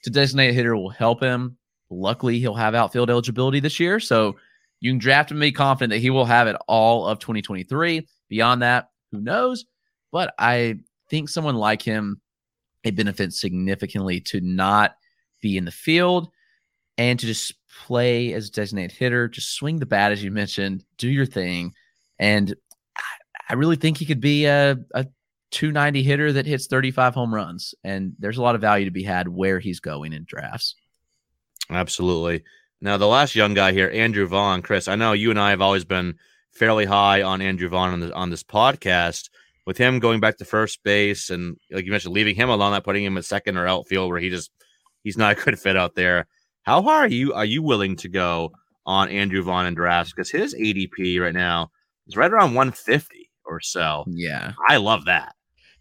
[0.07, 1.57] to designate hitter will help him.
[1.91, 4.37] Luckily, he'll have outfield eligibility this year, so
[4.79, 8.07] you can draft him and be confident that he will have it all of 2023.
[8.29, 9.65] Beyond that, who knows?
[10.13, 10.77] But I
[11.11, 12.21] think someone like him,
[12.85, 14.95] it benefits significantly to not
[15.41, 16.29] be in the field
[16.97, 17.55] and to just
[17.85, 21.73] play as a designated hitter, just swing the bat as you mentioned, do your thing.
[22.21, 22.55] And
[23.51, 25.07] I really think he could be a, a
[25.57, 27.75] 290 hitter that hits 35 home runs.
[27.83, 30.75] And there's a lot of value to be had where he's going in drafts.
[31.71, 32.45] Absolutely.
[32.83, 35.63] Now, the last young guy here, Andrew Vaughn, Chris, I know you and I have
[35.63, 36.17] always been
[36.53, 39.31] fairly high on Andrew Vaughn on, the, on this podcast.
[39.65, 42.85] With him going back to first base and, like you mentioned, leaving him alone, not
[42.85, 44.53] putting him at second or outfield where he just
[45.03, 46.27] he's not a good fit out there.
[46.63, 48.53] How high are you are you willing to go
[48.85, 50.13] on Andrew Vaughn and drafts?
[50.13, 51.71] Because his ADP right now
[52.07, 54.05] is right around 150 or so.
[54.07, 54.53] Yeah.
[54.69, 55.36] I love that.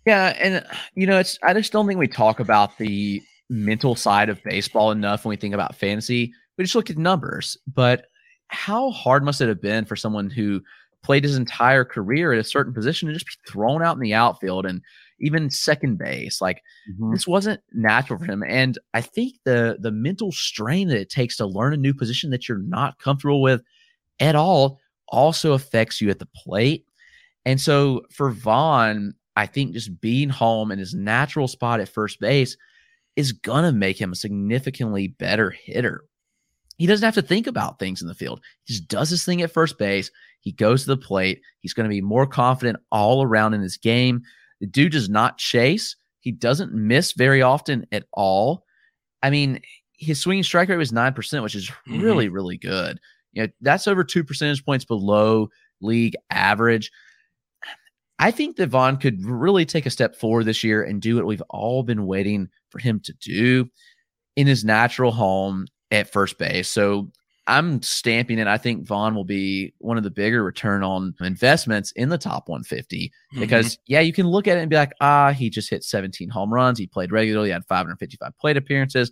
[0.06, 0.36] Yeah.
[0.40, 4.44] And, you know, it's, I just don't think we talk about the mental side of
[4.44, 6.34] baseball enough when we think about fantasy.
[6.58, 7.58] We just look at numbers.
[7.74, 8.06] But
[8.48, 10.62] how hard must it have been for someone who
[11.04, 14.14] played his entire career at a certain position to just be thrown out in the
[14.14, 14.82] outfield and
[15.20, 16.42] even second base?
[16.42, 17.14] Like, Mm-hmm.
[17.14, 18.44] this wasn't natural for him.
[18.48, 22.30] And I think the the mental strain that it takes to learn a new position
[22.30, 23.64] that you're not comfortable with
[24.20, 26.86] at all also affects you at the plate.
[27.44, 32.20] And so for Vaughn, I think just being home in his natural spot at first
[32.20, 32.58] base
[33.16, 36.06] is gonna make him a significantly better hitter.
[36.78, 38.42] He doesn't have to think about things in the field.
[38.66, 40.12] He just does his thing at first base.
[40.42, 41.42] He goes to the plate.
[41.60, 44.22] He's going to be more confident all around in his game.
[44.60, 45.96] The dude does not chase.
[46.20, 48.66] He doesn't miss very often at all.
[49.24, 49.62] I mean,
[49.94, 52.02] his swinging strike rate was 9%, which is mm-hmm.
[52.02, 53.00] really, really good.
[53.32, 55.50] You know, that's over two percentage points below
[55.82, 56.92] league average.
[58.20, 61.26] I think that Vaughn could really take a step forward this year and do what
[61.26, 63.70] we've all been waiting for him to do
[64.36, 66.70] in his natural home at first base.
[66.70, 67.12] So
[67.48, 68.48] I'm stamping it.
[68.48, 72.50] I think Vaughn will be one of the bigger return on investments in the top
[72.50, 75.84] 150 because, yeah, you can look at it and be like, ah, he just hit
[75.84, 76.80] 17 home runs.
[76.80, 79.12] He played regularly, had 555 plate appearances.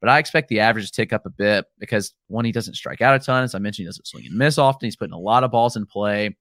[0.00, 3.00] But I expect the average to tick up a bit because one, he doesn't strike
[3.00, 3.44] out a ton.
[3.44, 4.86] As I mentioned, he doesn't swing and miss often.
[4.86, 6.36] He's putting a lot of balls in play.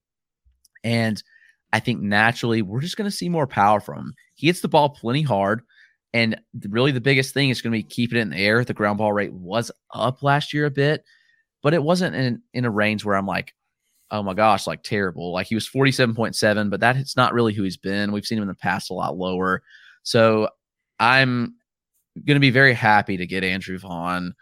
[0.83, 1.21] And
[1.73, 4.13] I think naturally we're just going to see more power from him.
[4.35, 5.63] He hits the ball plenty hard.
[6.13, 8.63] And really, the biggest thing is going to be keeping it in the air.
[8.63, 11.03] The ground ball rate was up last year a bit,
[11.63, 13.55] but it wasn't in in a range where I'm like,
[14.11, 15.33] oh my gosh, like terrible.
[15.33, 18.11] Like he was 47.7, but that's not really who he's been.
[18.11, 19.63] We've seen him in the past a lot lower.
[20.03, 20.49] So
[20.99, 21.55] I'm
[22.23, 24.35] going to be very happy to get Andrew Vaughn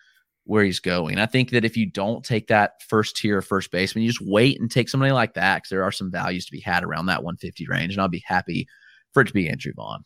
[0.45, 1.19] where he's going.
[1.19, 4.59] I think that if you don't take that first tier first baseman, you just wait
[4.59, 7.23] and take somebody like that because there are some values to be had around that
[7.23, 8.67] 150 range, and I'll be happy
[9.13, 10.03] for it to be Andrew Vaughn.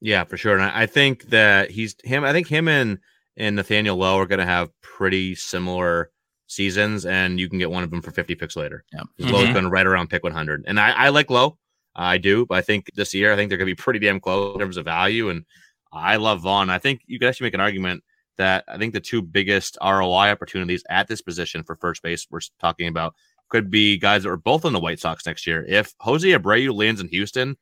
[0.00, 0.54] Yeah, for sure.
[0.58, 2.24] And I think that he's him.
[2.24, 2.98] I think him and
[3.36, 6.10] and Nathaniel Lowe are going to have pretty similar
[6.48, 8.84] seasons, and you can get one of them for 50 picks later.
[8.92, 9.32] Yeah, mm-hmm.
[9.32, 11.58] Lowe's going right around pick 100, and I, I like Lowe.
[11.94, 14.18] I do, but I think this year I think they're going to be pretty damn
[14.18, 15.44] close in terms of value, and
[15.92, 16.70] I love Vaughn.
[16.70, 18.02] I think you could actually make an argument
[18.38, 22.40] that I think the two biggest ROI opportunities at this position for first base we're
[22.60, 23.14] talking about
[23.48, 25.64] could be guys that are both on the White Sox next year.
[25.68, 27.56] If Jose Abreu lands in Houston,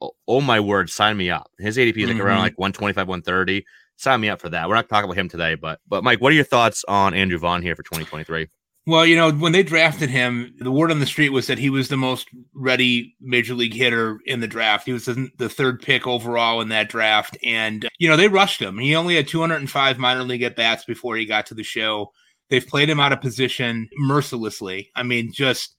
[0.00, 1.50] oh, oh my word, sign me up.
[1.58, 2.26] His ADP is like mm-hmm.
[2.26, 3.64] around like 125, 130.
[3.96, 4.68] Sign me up for that.
[4.68, 7.38] We're not talking about him today, but but Mike, what are your thoughts on Andrew
[7.38, 8.48] Vaughn here for 2023?
[8.84, 11.70] Well, you know, when they drafted him, the word on the street was that he
[11.70, 14.86] was the most ready major league hitter in the draft.
[14.86, 17.38] He was the third pick overall in that draft.
[17.44, 18.78] And, uh, you know, they rushed him.
[18.78, 22.10] He only had 205 minor league at bats before he got to the show.
[22.50, 24.90] They've played him out of position mercilessly.
[24.96, 25.76] I mean, just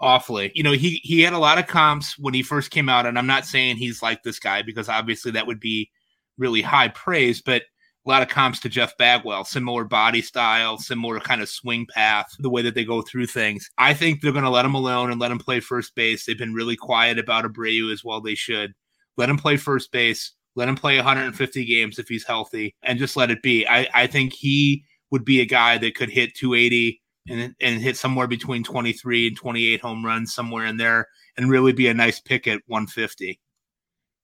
[0.00, 0.50] awfully.
[0.54, 3.18] You know, he he had a lot of comps when he first came out, and
[3.18, 5.90] I'm not saying he's like this guy because obviously that would be
[6.38, 7.62] really high praise, but
[8.06, 12.26] a lot of comps to Jeff Bagwell, similar body style, similar kind of swing path,
[12.38, 13.68] the way that they go through things.
[13.78, 16.24] I think they're going to let him alone and let him play first base.
[16.24, 18.20] They've been really quiet about Abreu as well.
[18.20, 18.74] They should
[19.16, 20.32] let him play first base.
[20.54, 23.66] Let him play 150 games if he's healthy, and just let it be.
[23.66, 27.96] I, I think he would be a guy that could hit 280 and, and hit
[27.96, 32.20] somewhere between 23 and 28 home runs, somewhere in there, and really be a nice
[32.20, 33.38] pick at 150.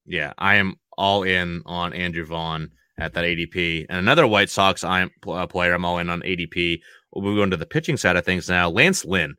[0.06, 3.86] Yeah, I am all in on Andrew Vaughn at that ADP.
[3.88, 5.08] And another White Sox uh,
[5.48, 6.80] player I'm all in on ADP.
[7.12, 8.70] We'll go into the pitching side of things now.
[8.70, 9.34] Lance Lynn.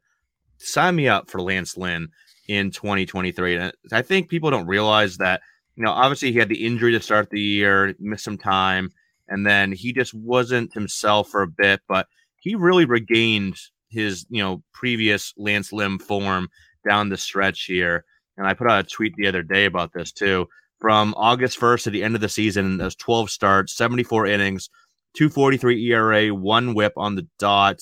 [0.58, 2.10] Sign me up for Lance Lynn
[2.48, 3.58] in 2023.
[3.58, 5.42] And I think people don't realize that,
[5.76, 8.92] you know, obviously he had the injury to start the year, missed some time,
[9.28, 12.08] and then he just wasn't himself for a bit, but
[12.40, 13.58] he really regained
[13.90, 16.50] his, you know, previous Lance Lynn form
[16.88, 18.06] down the stretch here.
[18.38, 20.48] And I put out a tweet the other day about this too
[20.84, 22.76] from August 1st to the end of the season.
[22.76, 24.70] Those 12 starts, 74 innings,
[25.16, 27.80] 243 ERA, one WHIP on the dot,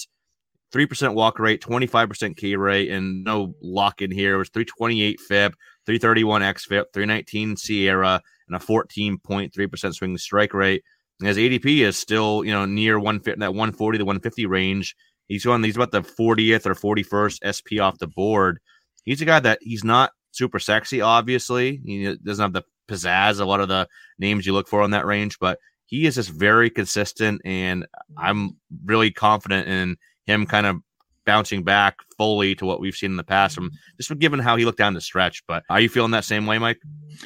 [0.71, 4.35] 3% walk rate, 25% K rate, and no lock in here.
[4.35, 5.55] It was 328 FIP,
[5.87, 10.83] 331 XFIP, 319 SIERA, and a 14.3% swing strike rate.
[11.19, 14.95] And his ADP is still, you know, near one that 140 to 150 range.
[15.27, 18.59] He's on he's about the 40th or 41st SP off the board.
[19.05, 21.81] He's a guy that he's not super sexy, obviously.
[21.83, 23.87] He doesn't have the pizzazz, a lot of the
[24.19, 28.25] names you look for on that range, but he is just very consistent, and mm-hmm.
[28.25, 30.77] I'm really confident in him kind of
[31.25, 33.75] bouncing back fully to what we've seen in the past from mm-hmm.
[33.97, 35.43] just given how he looked down the stretch.
[35.47, 36.79] But are you feeling that same way, Mike?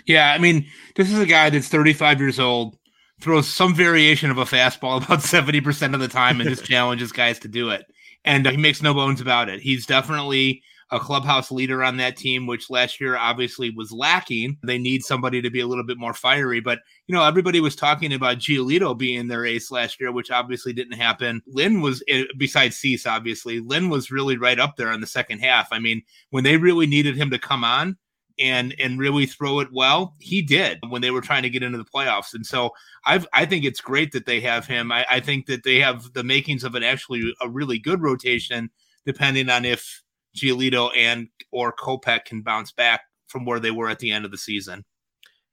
[0.06, 2.76] Yeah, I mean, this is a guy that's 35 years old,
[3.22, 7.40] throws some variation of a fastball about 70% of the time, and just challenges guys
[7.40, 7.86] to do it.
[8.24, 9.62] And he makes no bones about it.
[9.62, 14.58] He's definitely a clubhouse leader on that team, which last year obviously was lacking.
[14.64, 16.60] They need somebody to be a little bit more fiery.
[16.60, 20.74] But, you know, everybody was talking about Giolito being their ace last year, which obviously
[20.74, 21.42] didn't happen.
[21.48, 25.40] Lynn was, eh, besides Cease, obviously, Lynn was really right up there in the second
[25.40, 25.70] half.
[25.72, 27.98] I mean, when they really needed him to come on,
[28.38, 31.78] and and really throw it well he did when they were trying to get into
[31.78, 32.70] the playoffs and so
[33.06, 36.12] i i think it's great that they have him I, I think that they have
[36.12, 38.70] the makings of an actually a really good rotation
[39.06, 40.04] depending on if
[40.36, 44.32] Giolito and or Kopech can bounce back from where they were at the end of
[44.32, 44.84] the season.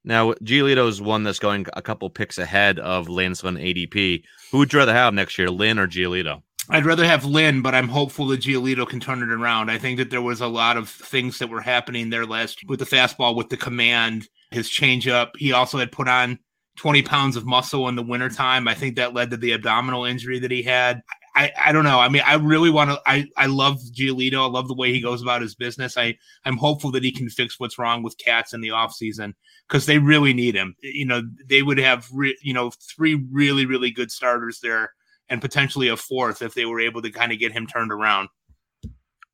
[0.05, 4.23] Now, Giolito is one that's going a couple picks ahead of Lynn's on ADP.
[4.51, 6.43] Who would you rather have next year, Lynn or Giolito?
[6.69, 9.71] I'd rather have Lynn, but I'm hopeful that Giolito can turn it around.
[9.71, 12.79] I think that there was a lot of things that were happening there last with
[12.79, 15.31] the fastball, with the command, his changeup.
[15.37, 16.39] He also had put on
[16.77, 18.69] 20 pounds of muscle in the wintertime.
[18.69, 21.03] I think that led to the abdominal injury that he had.
[21.35, 21.99] I, I don't know.
[21.99, 23.01] I mean, I really want to.
[23.07, 24.45] I, I love Giolito.
[24.47, 25.97] I love the way he goes about his business.
[25.97, 29.33] I I'm hopeful that he can fix what's wrong with Katz in the offseason
[29.67, 30.77] because they really need him.
[30.83, 34.93] You know, they would have re, you know three really really good starters there
[35.31, 38.29] and potentially a fourth if they were able to kind of get him turned around.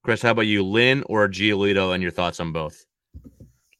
[0.04, 2.84] Chris, how about you, Lynn or Giolito, and your thoughts on both?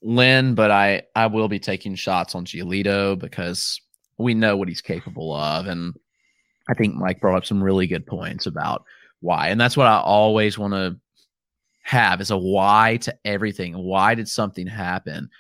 [0.03, 3.81] Lynn, but I I will be taking shots on Giolito because
[4.19, 5.95] we know what he's capable of and
[6.69, 8.85] I think Mike brought up some really good points about
[9.21, 9.49] why.
[9.49, 10.97] And that's what I always want to
[11.83, 13.75] have is a why to everything.
[13.75, 15.31] Why did something happen?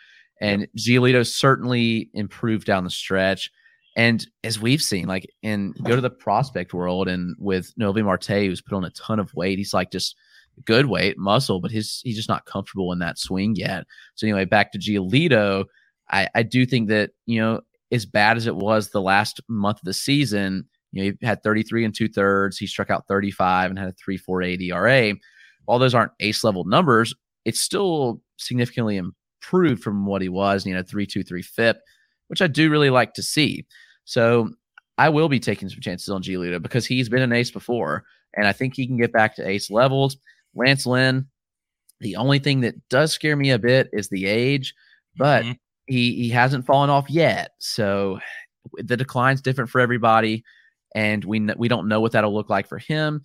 [0.41, 3.51] And Giolito certainly improved down the stretch.
[3.97, 8.47] And as we've seen, like in go to the prospect world and with Noelvi Marte,
[8.47, 10.16] who's put on a ton of weight, he's like just
[10.64, 13.87] good weight, muscle, but his he's just not comfortable in that swing yet.
[14.14, 15.64] So anyway, back to Giolito,
[16.11, 17.61] I, I do think that, you know,
[17.91, 21.43] as bad as it was the last month of the season, you know, he had
[21.43, 22.59] 33 and two thirds.
[22.59, 25.14] He struck out 35 and had a 3.48 ERA.
[25.64, 27.14] While those aren't ace level numbers,
[27.45, 31.78] it's still significantly improved from what he was, you know, 3.23 FIP,
[32.28, 33.66] which I do really like to see.
[34.05, 34.51] So
[34.97, 38.47] I will be taking some chances on Giolito because he's been an ace before, and
[38.47, 40.16] I think he can get back to ace levels.
[40.55, 41.26] Lance Lynn,
[42.01, 44.74] the only thing that does scare me a bit is the age,
[45.16, 45.53] but mm-hmm.
[45.86, 47.53] he he hasn't fallen off yet.
[47.59, 48.18] So
[48.74, 50.45] the decline's different for everybody,
[50.95, 53.22] and we we don't know what that'll look like for him.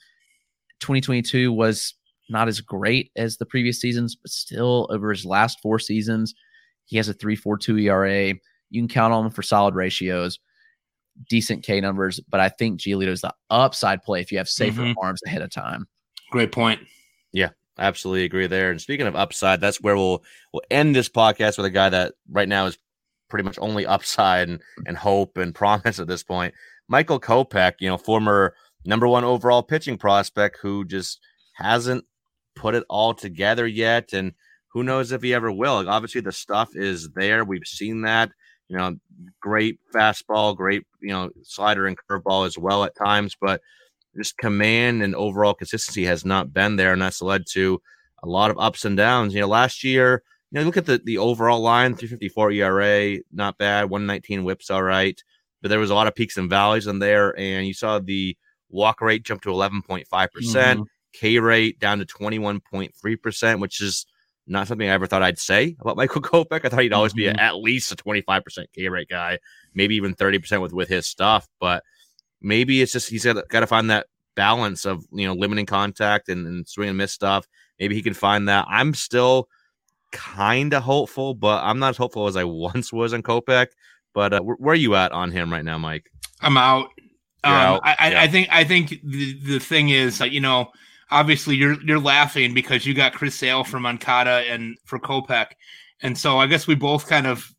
[0.79, 1.93] 2022 was
[2.29, 6.33] not as great as the previous seasons, but still over his last four seasons,
[6.85, 8.33] he has a 3.42 ERA.
[8.69, 10.39] You can count on him for solid ratios
[11.29, 14.81] decent K numbers, but I think Giolito is the upside play if you have safer
[14.81, 14.99] mm-hmm.
[15.01, 15.87] arms ahead of time.
[16.31, 16.81] Great point.
[17.31, 18.71] Yeah, absolutely agree there.
[18.71, 22.13] And speaking of upside, that's where we'll we'll end this podcast with a guy that
[22.29, 22.77] right now is
[23.29, 26.53] pretty much only upside and, and hope and promise at this point.
[26.93, 28.53] Michael Kopech, you know, former
[28.85, 31.19] number one overall pitching prospect who just
[31.55, 32.05] hasn't
[32.55, 34.13] put it all together yet.
[34.13, 34.33] And
[34.73, 35.77] who knows if he ever will.
[35.77, 37.43] Like, obviously, the stuff is there.
[37.43, 38.29] We've seen that
[38.69, 38.95] you know,
[39.41, 43.61] great fastball, great, you know, slider and curveball as well at times, but
[44.15, 46.93] just command and overall consistency has not been there.
[46.93, 47.81] And that's led to
[48.23, 49.33] a lot of ups and downs.
[49.33, 53.57] You know, last year, you know, look at the, the overall line 354 ERA, not
[53.57, 55.21] bad, 119 WHIPs, all right.
[55.63, 57.37] But there was a lot of peaks and valleys in there.
[57.39, 58.37] And you saw the
[58.69, 60.87] walk rate jump to 11.5%, percent mm-hmm.
[61.13, 64.05] K rate down to 21.3%, which is
[64.45, 66.65] not something I ever thought I'd say about Michael Kopech.
[66.65, 67.39] I thought he'd always be mm-hmm.
[67.39, 69.39] a, at least a 25% K rate guy,
[69.73, 71.47] maybe even 30% with, with his stuff.
[71.59, 71.83] But
[72.41, 76.29] maybe it's just he's got, got to find that balance of, you know, limiting contact
[76.29, 77.47] and, and swing and miss stuff.
[77.79, 78.65] Maybe he can find that.
[78.69, 79.47] I'm still
[80.11, 83.67] kind of hopeful, but I'm not as hopeful as I once was on Kopech.
[84.13, 86.05] But uh, where are you at on him right now, Mike?
[86.41, 86.89] I'm out.
[87.43, 87.81] Um, out.
[87.83, 88.21] I, yeah.
[88.21, 90.71] I, think I think the, the thing is, that you know,
[91.11, 95.47] obviously you're you're laughing because you got Chris Sale for Moncada and for Kopech,
[96.01, 97.53] and so I guess we both kind of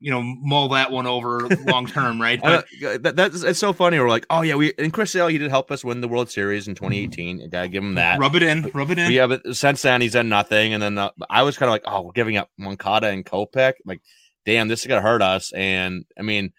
[0.00, 2.40] you know mull that one over long term, right?
[2.40, 3.98] But, uh, that, that's it's so funny.
[3.98, 6.30] We're like, oh yeah, we and Chris Sale he did help us win the World
[6.30, 7.38] Series in 2018.
[7.38, 7.48] Mm-hmm.
[7.48, 8.18] Gotta give him that.
[8.18, 9.10] Rub it in, rub it in.
[9.10, 10.72] Yeah, but since then he's done nothing.
[10.74, 13.74] And then uh, I was kind of like, oh, we're giving up Moncada and Kopech.
[13.84, 14.00] Like,
[14.44, 15.52] damn, this is gonna hurt us.
[15.52, 16.52] And I mean,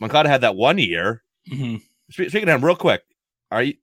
[0.00, 1.22] Moncada had that one year.
[1.50, 1.76] Mm-hmm.
[2.10, 3.02] Speaking of him, real quick,
[3.50, 3.74] are you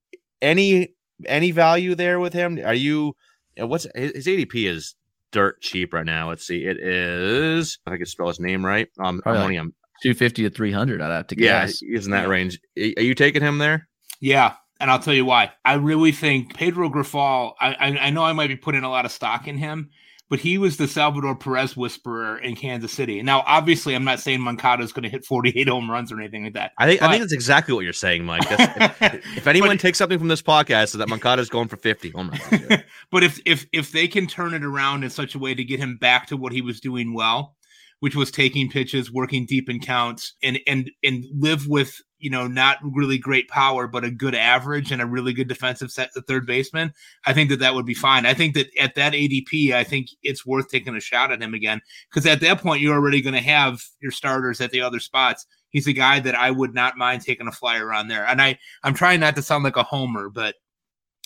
[0.41, 2.59] any any value there with him?
[2.63, 3.15] Are you,
[3.57, 4.95] what's his ADP is
[5.33, 6.29] dirt cheap right now.
[6.29, 6.63] Let's see.
[6.63, 8.87] It is, I can spell his name right.
[8.99, 9.67] Um, I'm only like
[10.03, 11.01] 250 to 300.
[11.01, 11.81] I'd have to guess.
[11.81, 12.29] Yeah, he's in that yeah.
[12.29, 12.59] range.
[12.77, 13.89] Are you taking him there?
[14.21, 14.53] Yeah.
[14.79, 15.51] And I'll tell you why.
[15.65, 19.05] I really think Pedro Grifol, I, I, I know I might be putting a lot
[19.05, 19.89] of stock in him,
[20.33, 23.21] but he was the Salvador Perez whisperer in Kansas City.
[23.21, 26.45] Now, obviously, I'm not saying Moncada is going to hit 48 home runs or anything
[26.45, 26.71] like that.
[26.79, 28.41] I think but, I think that's exactly what you're saying, Mike.
[28.49, 29.01] If,
[29.37, 32.09] if, anyone but, takes something from this podcast, is that Moncada is going for 50
[32.09, 32.73] home runs.
[33.11, 35.79] but if if if they can turn it around in such a way to get
[35.79, 37.55] him back to what he was doing well,
[37.99, 42.47] which was taking pitches, working deep in counts, and and and live with you know,
[42.47, 46.21] not really great power, but a good average and a really good defensive set, the
[46.21, 46.93] third baseman,
[47.25, 48.25] I think that that would be fine.
[48.25, 51.53] I think that at that ADP, I think it's worth taking a shot at him
[51.53, 55.01] again because at that point, you're already going to have your starters at the other
[55.01, 55.45] spots.
[55.67, 58.25] He's a guy that I would not mind taking a flyer on there.
[58.25, 60.55] And I, I'm trying not to sound like a homer, but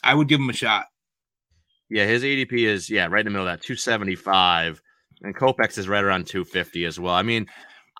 [0.03, 0.87] I would give him a shot.
[1.91, 4.81] Yeah, his ADP is yeah right in the middle of that 275,
[5.21, 7.13] and Kopech is right around 250 as well.
[7.13, 7.45] I mean,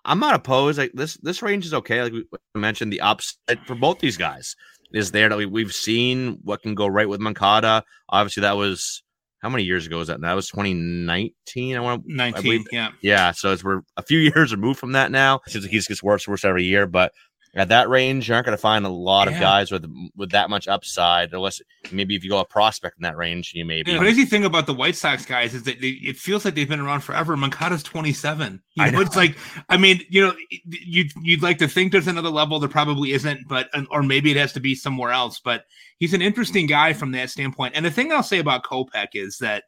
[0.08, 0.78] I'm not opposed.
[0.80, 2.02] Like this, this range is okay.
[2.02, 2.24] Like we
[2.56, 4.56] mentioned, the upside for both these guys
[4.94, 5.30] is there.
[5.30, 7.84] That we, we've seen what can go right with Moncada.
[8.10, 9.04] Obviously, that was
[9.40, 10.22] how many years ago was that?
[10.22, 11.76] That was 2019.
[11.76, 12.62] I want 19.
[12.62, 13.32] I yeah, yeah.
[13.32, 15.42] So it's we're a few years removed from that now.
[15.46, 16.88] It seems like he gets worse, worse every year.
[16.88, 17.12] But
[17.58, 19.34] at that range, you aren't going to find a lot yeah.
[19.34, 19.86] of guys with
[20.16, 21.62] with that much upside, unless
[21.92, 23.94] maybe if you go a prospect in that range, you may be.
[23.94, 26.70] The crazy thing about the White Sox guys is that they, it feels like they've
[26.70, 27.36] been around forever.
[27.36, 28.62] Moncada's 27.
[28.76, 29.38] You know, know, it's like,
[29.70, 32.60] I mean, you know, you'd, you'd like to think there's another level.
[32.60, 35.40] There probably isn't, but, or maybe it has to be somewhere else.
[35.40, 35.66] But
[35.98, 37.76] he's an interesting guy from that standpoint.
[37.76, 39.64] And the thing I'll say about Kopech is that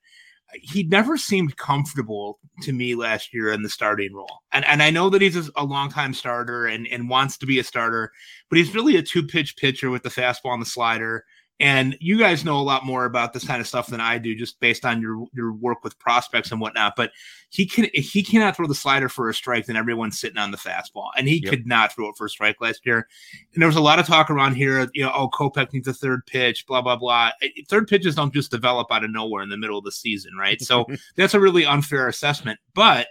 [0.54, 4.40] he never seemed comfortable to me last year in the starting role.
[4.52, 7.64] And and I know that he's a, longtime starter and, and wants to be a
[7.64, 8.12] starter,
[8.50, 11.26] but he's really a two pitch pitcher with the fastball and the slider.
[11.60, 14.34] And you guys know a lot more about this kind of stuff than I do,
[14.34, 16.96] just based on your your work with prospects and whatnot.
[16.96, 17.12] But
[17.50, 20.58] he can he cannot throw the slider for a strike, then everyone's sitting on the
[20.58, 21.50] fastball, and he yep.
[21.50, 23.08] could not throw it for a strike last year.
[23.54, 25.94] And there was a lot of talk around here, you know, oh Kopech needs a
[25.94, 27.32] third pitch, blah blah blah.
[27.68, 30.62] Third pitches don't just develop out of nowhere in the middle of the season, right?
[30.62, 30.86] So
[31.18, 32.58] that's a really unfair assessment.
[32.74, 33.08] But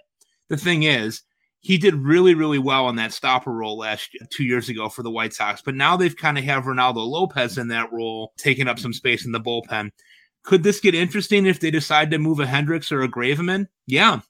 [0.49, 1.23] the thing is,
[1.69, 5.11] he did really, really well on that stopper role last two years ago for the
[5.11, 5.61] White Sox.
[5.61, 9.27] But now they've kind of have Reynaldo Lopez in that role, taking up some space
[9.27, 9.91] in the bullpen.
[10.45, 13.67] Could this get interesting if they decide to move a Hendriks or a Graveman?
[13.87, 14.21] Yeah.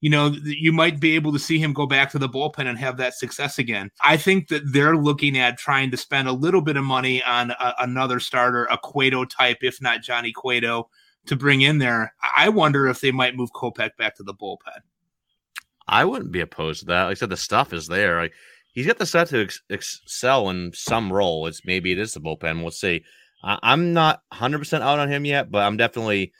[0.00, 2.76] You know, you might be able to see him go back to the bullpen and
[2.76, 3.92] have that success again.
[4.02, 7.52] I think that they're looking at trying to spend a little bit of money on
[7.52, 10.90] a, another starter, a Cueto type, if not Johnny Cueto,
[11.26, 12.14] to bring in there.
[12.36, 14.80] I wonder if they might move Kopech back to the bullpen.
[15.88, 17.04] I wouldn't be opposed to that.
[17.04, 18.20] Like I said, the stuff is there.
[18.20, 18.32] Like
[18.72, 21.46] he's got the stuff to ex- excel in some role.
[21.46, 22.62] It's maybe it is the bullpen.
[22.62, 23.04] We'll see.
[23.42, 26.32] I- I'm not 100 percent out on him yet, but I'm definitely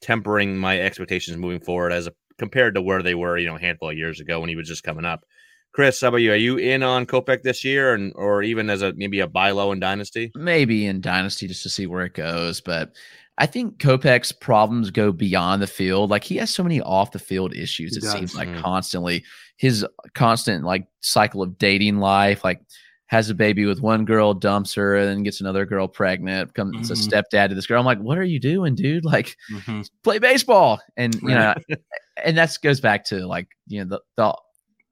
[0.00, 3.60] tempering my expectations moving forward as a, compared to where they were, you know, a
[3.60, 5.24] handful of years ago when he was just coming up.
[5.72, 6.32] Chris, how about you?
[6.32, 9.50] Are you in on Kopech this year, and or even as a maybe a buy
[9.50, 10.30] low in Dynasty?
[10.36, 12.92] Maybe in Dynasty just to see where it goes, but
[13.36, 16.10] I think Kopech's problems go beyond the field.
[16.10, 17.92] Like he has so many off the field issues.
[17.92, 18.12] He it does.
[18.12, 18.60] seems like mm.
[18.60, 19.24] constantly
[19.56, 19.84] his
[20.14, 22.60] constant like cycle of dating life, like
[23.06, 26.90] has a baby with one girl, dumps her, and then gets another girl pregnant, becomes
[26.90, 26.92] mm-hmm.
[26.92, 27.80] a stepdad to this girl.
[27.80, 29.04] I'm like, what are you doing, dude?
[29.04, 29.82] Like, mm-hmm.
[30.02, 30.80] play baseball.
[30.96, 31.54] And you know,
[32.24, 34.36] and that goes back to like, you know, the, the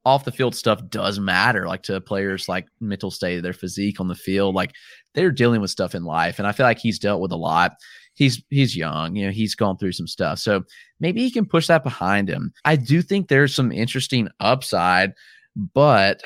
[0.05, 4.09] off the field stuff does matter, like to players like mental state, their physique on
[4.09, 4.55] the field.
[4.55, 4.73] Like
[5.14, 6.39] they're dealing with stuff in life.
[6.39, 7.73] And I feel like he's dealt with a lot
[8.14, 10.39] he's he's young, you know, he's gone through some stuff.
[10.39, 10.64] So
[11.01, 12.52] maybe he can push that behind him.
[12.64, 15.12] I do think there's some interesting upside,
[15.56, 16.22] but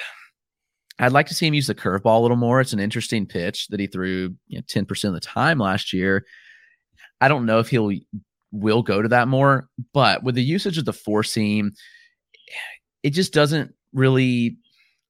[0.98, 2.60] I'd like to see him use the curveball a little more.
[2.60, 6.24] It's an interesting pitch that he threw, you know, 10% of the time last year.
[7.20, 7.92] I don't know if he'll
[8.52, 11.72] will go to that more, but with the usage of the four seam,
[13.02, 14.56] it just doesn't really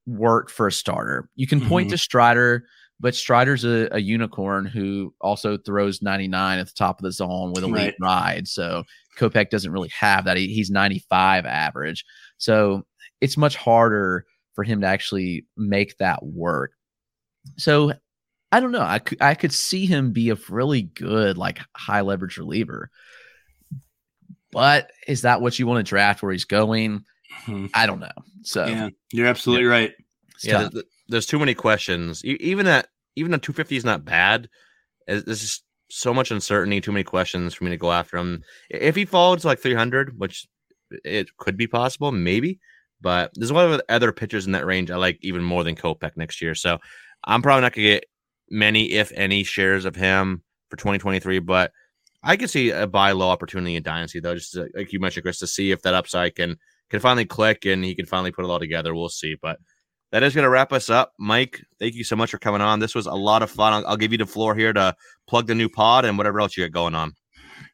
[0.06, 1.28] work for a starter.
[1.36, 1.94] You can point mm-hmm.
[1.94, 2.64] to Strider
[2.98, 7.52] but Strider's a, a, unicorn who also throws 99 at the top of the zone
[7.52, 7.94] with a right.
[8.00, 8.48] ride.
[8.48, 8.84] So
[9.18, 10.36] Kopech doesn't really have that.
[10.36, 12.04] He, he's 95 average.
[12.38, 12.86] So
[13.20, 14.24] it's much harder
[14.54, 16.72] for him to actually make that work.
[17.58, 17.92] So
[18.50, 18.82] I don't know.
[18.82, 22.90] I could I could see him be a really good like high leverage reliever.
[24.52, 27.04] But is that what you want to draft where he's going?
[27.44, 27.66] Mm-hmm.
[27.74, 28.08] I don't know.
[28.42, 29.70] So yeah, you're absolutely yeah.
[29.70, 29.92] right.
[30.36, 30.68] It's yeah,
[31.08, 32.24] there's too many questions.
[32.24, 34.48] Even at even a 250 is not bad.
[35.06, 38.42] There's just so much uncertainty, too many questions for me to go after him.
[38.70, 40.46] If he falls to like 300, which
[41.04, 42.58] it could be possible, maybe.
[43.00, 45.76] But there's a lot of other pitchers in that range I like even more than
[45.76, 46.54] Kopech next year.
[46.54, 46.78] So
[47.24, 48.06] I'm probably not gonna get
[48.50, 51.40] many, if any, shares of him for 2023.
[51.40, 51.72] But
[52.22, 55.24] I could see a buy low opportunity in Dynasty though, just to, like you mentioned,
[55.24, 56.56] Chris, to see if that upside can
[56.90, 58.94] can finally click and he can finally put it all together.
[58.94, 59.36] We'll see.
[59.40, 59.58] But
[60.16, 61.12] that is going to wrap us up.
[61.18, 62.80] Mike, thank you so much for coming on.
[62.80, 63.74] This was a lot of fun.
[63.74, 66.56] I'll, I'll, give you the floor here to plug the new pod and whatever else
[66.56, 67.12] you got going on.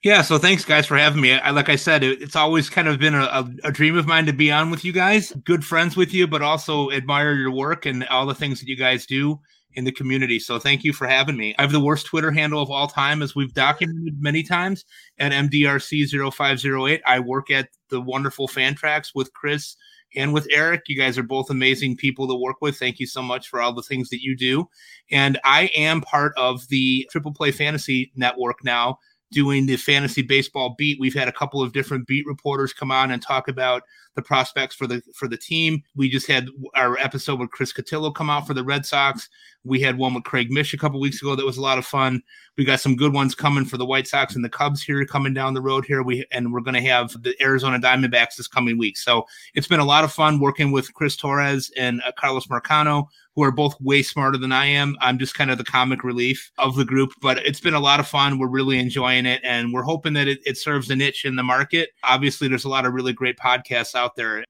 [0.03, 1.35] Yeah, so thanks guys for having me.
[1.35, 4.27] I, like I said, it, it's always kind of been a, a, dream of mine
[4.27, 5.31] to be on with you guys.
[5.45, 8.77] Good friends with you, but also admire your work and all the things that you
[8.77, 9.39] guys do
[9.75, 10.41] in the community.
[10.41, 11.55] So thank you for having me.
[11.61, 14.85] I have the worst Twitter handle of all time, as we've documented many times
[15.21, 17.03] at MDRC0508.
[17.07, 19.77] I work at the wonderful Fantrax with Chris
[20.17, 20.83] and with Eric.
[20.87, 22.77] You guys are both amazing people to work with.
[22.77, 24.69] Thank you so much for all the things that you do.
[25.11, 28.99] And I am part of the Triple Play Fantasy Network now
[29.33, 31.01] doing the fantasy baseball beat.
[31.01, 33.83] We've had a couple of different beat reporters come on and talk about
[34.15, 35.83] the prospects for the for the team.
[35.97, 39.29] We just had our episode with Chris Cotillo come out for the Red Sox.
[39.65, 41.87] We had one with Craig Mish a couple weeks ago that was a lot of
[41.87, 42.23] fun.
[42.57, 45.35] We got some good ones coming for the White Sox and the Cubs here coming
[45.35, 46.03] down the road here.
[46.03, 48.97] We and we're going to have the Arizona Diamondbacks this coming week.
[48.97, 49.25] So
[49.55, 53.43] it's been a lot of fun working with Chris Torres and uh, Carlos Marcano who
[53.43, 54.97] are both way smarter than I am.
[55.01, 58.01] I'm just kind of the comic relief of the group, but it's been a lot
[58.01, 58.39] of fun.
[58.39, 61.43] We're really enjoying it, and we're hoping that it, it serves a niche in the
[61.43, 61.91] market.
[62.03, 64.45] Obviously, there's a lot of really great podcasts out there.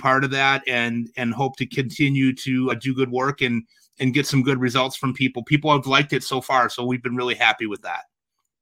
[0.00, 3.62] Part of that, and and hope to continue to uh, do good work and
[3.98, 5.42] and get some good results from people.
[5.44, 8.02] People have liked it so far, so we've been really happy with that.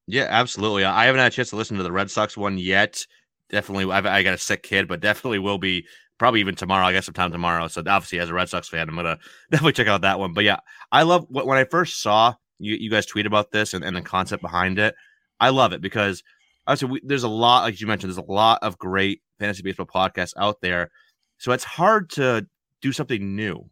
[0.06, 0.84] Yeah, absolutely.
[0.84, 3.06] I haven't had a chance to listen to the Red Sox one yet.
[3.50, 5.86] Definitely, I've, I got a sick kid, but definitely will be
[6.18, 6.86] probably even tomorrow.
[6.86, 7.68] I guess sometime tomorrow.
[7.68, 9.18] So obviously, as a Red Sox fan, I'm gonna
[9.50, 10.32] definitely check out that one.
[10.32, 10.58] But yeah,
[10.90, 14.02] I love when I first saw you, you guys tweet about this and, and the
[14.02, 14.94] concept behind it.
[15.40, 16.22] I love it because
[16.66, 19.86] obviously we, there's a lot, like you mentioned, there's a lot of great fantasy baseball
[19.86, 20.90] podcasts out there.
[21.38, 22.46] So it's hard to
[22.80, 23.68] do something new,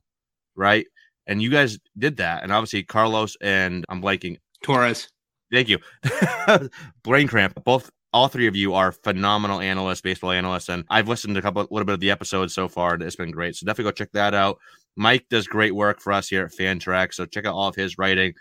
[0.56, 0.86] right?
[1.30, 5.08] And you guys did that, and obviously Carlos and I'm blanking Torres.
[5.52, 5.78] Thank you.
[7.04, 7.62] Brain cramp.
[7.64, 11.42] Both all three of you are phenomenal analysts, baseball analysts, and I've listened to a
[11.42, 12.94] couple, a little bit of the episodes so far.
[12.94, 13.54] And it's been great.
[13.54, 14.58] So definitely go check that out.
[14.96, 17.14] Mike does great work for us here at Fantrax.
[17.14, 18.34] So check out all of his writing.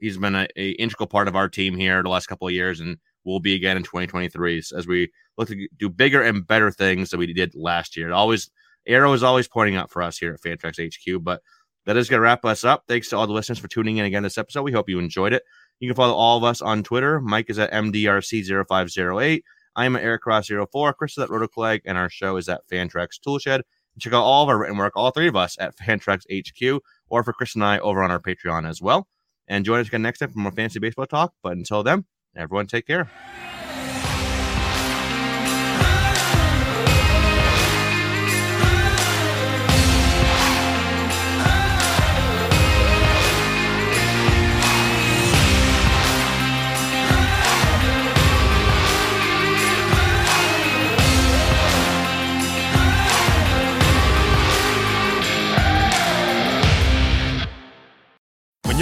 [0.00, 2.98] He's been an integral part of our team here the last couple of years, and
[3.22, 7.20] will be again in 2023 as we look to do bigger and better things than
[7.20, 8.08] we did last year.
[8.08, 8.50] It always
[8.86, 11.22] arrow is always pointing up for us here at Fantrax HQ.
[11.22, 11.40] But
[11.86, 12.84] that is going to wrap us up.
[12.88, 14.62] Thanks to all the listeners for tuning in again this episode.
[14.62, 15.42] We hope you enjoyed it.
[15.80, 17.20] You can follow all of us on Twitter.
[17.20, 19.42] Mike is at MDRC0508.
[19.74, 20.94] I am at Eric Cross 04.
[20.94, 23.62] Chris is at RotoClegg, and our show is at Fantrax Toolshed.
[23.98, 27.22] Check out all of our written work, all three of us at Fantrax HQ, or
[27.22, 29.08] for Chris and I over on our Patreon as well.
[29.48, 31.34] And join us again next time for more fantasy baseball talk.
[31.42, 32.04] But until then,
[32.36, 33.10] everyone take care.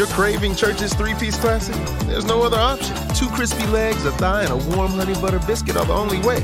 [0.01, 1.75] You're craving Church's three piece classic,
[2.07, 2.97] there's no other option.
[3.15, 6.41] Two crispy legs, a thigh, and a warm honey butter biscuit are the only way.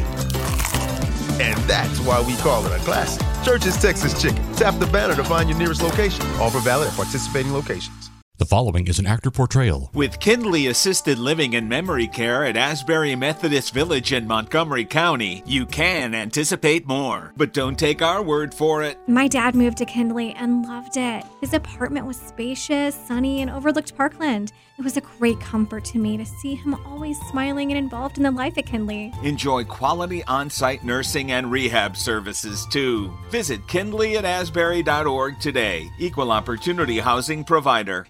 [1.40, 3.26] And that's why we call it a classic.
[3.46, 4.42] Church's Texas Chicken.
[4.56, 6.26] Tap the banner to find your nearest location.
[6.38, 8.10] Offer valid at participating locations.
[8.38, 9.90] The following is an actor portrayal.
[9.94, 15.64] With Kindly Assisted Living and Memory Care at Asbury Methodist Village in Montgomery County, you
[15.64, 17.32] can anticipate more.
[17.38, 18.98] But don't take our word for it.
[19.08, 21.24] My dad moved to Kindly and loved it.
[21.40, 24.52] His apartment was spacious, sunny, and overlooked Parkland.
[24.78, 28.22] It was a great comfort to me to see him always smiling and involved in
[28.22, 29.14] the life at Kindly.
[29.22, 33.16] Enjoy quality on site nursing and rehab services too.
[33.30, 35.88] Visit kindly at asbury.org today.
[35.98, 38.06] Equal opportunity housing provider.